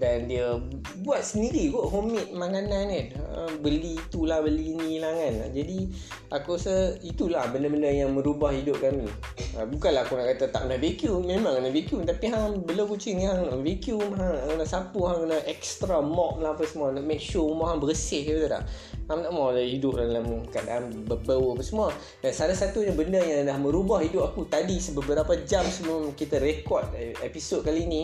dan 0.00 0.24
dia 0.24 0.56
buat 1.04 1.20
sendiri 1.20 1.68
kot 1.68 1.92
homemade 1.92 2.32
makanan 2.32 2.90
kan. 2.90 3.06
Uh, 3.28 3.52
beli 3.60 4.00
itulah 4.00 4.40
beli 4.40 4.74
ni 4.74 4.98
lah 4.98 5.12
kan. 5.12 5.52
Jadi 5.52 5.92
aku 6.32 6.56
rasa 6.56 6.96
itulah 7.04 7.44
benda-benda 7.52 7.92
yang 7.92 8.16
merubah 8.16 8.50
hidup 8.50 8.80
kami. 8.80 9.06
Uh, 9.54 9.66
bukanlah 9.68 10.02
aku 10.02 10.16
nak 10.16 10.32
kata 10.32 10.48
tak 10.48 10.66
kena 10.66 10.76
vacuum. 10.80 11.22
Memang 11.28 11.60
kena 11.60 11.70
vacuum 11.70 12.02
tapi 12.08 12.24
hang 12.32 12.64
bela 12.64 12.82
kucing 12.88 13.22
hang 13.22 13.46
vacuum 13.62 14.10
hang 14.16 14.36
kena 14.48 14.64
sapu 14.64 15.04
hang 15.04 15.28
kena 15.28 15.38
extra 15.44 16.00
mop 16.00 16.40
lah 16.40 16.56
apa 16.56 16.64
semua 16.64 16.90
nak 16.90 17.04
make 17.04 17.20
sure 17.20 17.44
rumah 17.44 17.76
hang 17.76 17.80
bersih 17.82 18.24
betul 18.24 18.48
tak. 18.48 18.64
Hang 19.06 19.20
tak 19.20 19.30
mahu 19.30 19.52
lah 19.52 19.62
hidup 19.62 19.92
dalam 20.00 20.24
keadaan 20.48 21.04
berbau 21.04 21.52
apa 21.52 21.62
semua. 21.62 21.88
Dan 22.24 22.32
salah 22.32 22.56
satunya 22.56 22.96
benda 22.96 23.20
yang 23.20 23.44
dah 23.44 23.60
merubah 23.60 24.00
hidup 24.00 24.32
aku 24.32 24.48
tadi 24.48 24.80
beberapa 24.96 25.36
jam 25.44 25.62
sebelum 25.68 26.16
kita 26.16 26.40
rekod 26.40 26.82
episod 27.20 27.60
kali 27.62 27.84
ni 27.84 28.02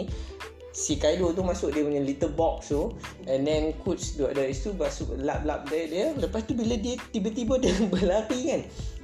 si 0.78 0.94
Kaido 0.94 1.34
tu 1.34 1.42
masuk 1.42 1.74
dia 1.74 1.82
punya 1.82 1.98
little 1.98 2.30
box 2.38 2.70
tu 2.70 2.94
and 3.26 3.42
then 3.42 3.74
coach 3.82 4.14
tu 4.14 4.30
ada 4.30 4.46
itu 4.46 4.70
masuk 4.78 5.10
lap-lap 5.18 5.66
dia, 5.66 5.90
dia 5.90 6.06
lepas 6.14 6.46
tu 6.46 6.54
bila 6.54 6.78
dia 6.78 6.94
tiba-tiba 7.10 7.58
dia 7.58 7.74
berlari 7.92 8.40
kan 8.46 8.60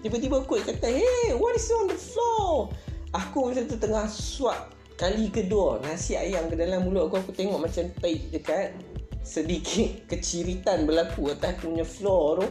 tiba-tiba 0.07 0.47
coach 0.47 0.63
kata 0.63 0.87
hey 0.87 1.35
what 1.35 1.59
is 1.59 1.67
on 1.75 1.91
the 1.91 1.99
floor? 1.99 2.71
Aku 3.11 3.51
macam 3.51 3.67
tu 3.67 3.75
tengah 3.75 4.07
swap 4.07 4.71
kali 4.95 5.35
kedua 5.35 5.83
nasi 5.83 6.15
ayam 6.15 6.47
ke 6.47 6.55
dalam 6.55 6.87
mulut 6.87 7.11
aku 7.11 7.27
aku 7.27 7.35
tengok 7.35 7.67
macam 7.67 7.91
taik 7.99 8.31
dekat 8.31 8.79
sedikit 9.27 9.99
keciritan 10.15 10.87
berlaku 10.87 11.35
atas 11.35 11.59
aku 11.59 11.75
punya 11.75 11.87
floor 11.87 12.31
tu. 12.39 12.47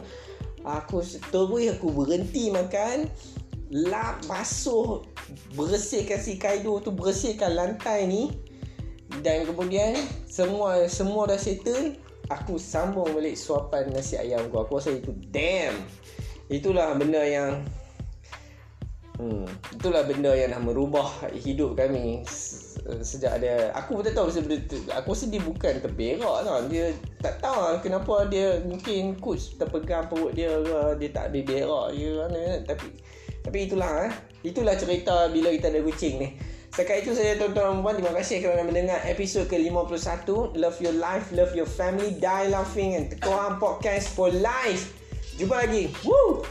Aku 0.64 1.04
terus 1.04 1.76
aku 1.76 1.92
berhenti 1.92 2.48
makan 2.48 3.08
lap 3.72 4.24
basuh 4.24 5.04
bersihkan 5.56 6.16
si 6.20 6.40
Kaido 6.40 6.80
tu 6.80 6.92
bersihkan 6.92 7.52
lantai 7.52 8.08
ni 8.08 8.32
dan 9.20 9.46
kemudian 9.46 9.94
semua 10.26 10.88
semua 10.90 11.30
dah 11.30 11.38
settle 11.38 11.94
aku 12.32 12.56
sambung 12.56 13.12
balik 13.12 13.36
suapan 13.36 13.92
nasi 13.92 14.16
ayam 14.16 14.48
aku. 14.48 14.64
Aku 14.64 14.80
rasa 14.80 14.94
itu 14.94 15.12
damn. 15.28 15.76
Itulah 16.48 16.96
benda 16.96 17.20
yang 17.24 17.64
hmm, 19.20 19.48
itulah 19.76 20.04
benda 20.04 20.32
yang 20.32 20.52
dah 20.52 20.60
merubah 20.60 21.08
hidup 21.32 21.76
kami 21.76 22.24
sejak 23.00 23.40
ada 23.40 23.72
aku 23.72 23.96
pun 23.96 24.04
tak 24.04 24.16
tahu 24.16 24.28
sebab 24.28 24.60
tu. 24.68 24.76
Aku 24.92 25.16
rasa 25.16 25.24
dia 25.28 25.40
bukan 25.40 25.80
terberak 25.80 26.38
tau. 26.44 26.64
Dia 26.68 26.92
tak 27.20 27.40
tahu 27.40 27.56
lah 27.56 27.80
kenapa 27.80 28.28
dia 28.28 28.60
mungkin 28.64 29.16
coach 29.20 29.56
terpegang 29.56 30.08
perut 30.08 30.36
dia 30.36 30.52
ke 30.60 31.00
dia 31.00 31.08
tak 31.12 31.32
ada 31.32 31.38
berak 31.40 31.86
ke 31.96 32.08
mana 32.12 32.44
tapi 32.64 32.88
tapi 33.44 33.58
itulah 33.68 34.08
eh. 34.08 34.12
Itulah 34.44 34.76
cerita 34.76 35.32
bila 35.32 35.48
kita 35.52 35.72
ada 35.72 35.80
kucing 35.80 36.20
ni 36.20 36.28
Setakat 36.74 37.06
itu 37.06 37.14
saja 37.14 37.38
tuan-tuan 37.38 37.78
dan 37.78 37.82
puan 37.86 37.94
Terima 37.94 38.10
kasih 38.18 38.42
kerana 38.42 38.66
mendengar 38.66 38.98
episod 39.06 39.46
ke-51 39.46 40.26
Love 40.58 40.78
your 40.82 40.96
life, 40.98 41.30
love 41.30 41.54
your 41.54 41.70
family 41.70 42.18
Die 42.18 42.50
laughing 42.50 42.98
and 42.98 43.14
Tekohan 43.14 43.62
podcast 43.62 44.10
for 44.10 44.34
life. 44.34 44.90
Jumpa 45.38 45.70
lagi. 45.70 45.94
Woo! 46.02 46.42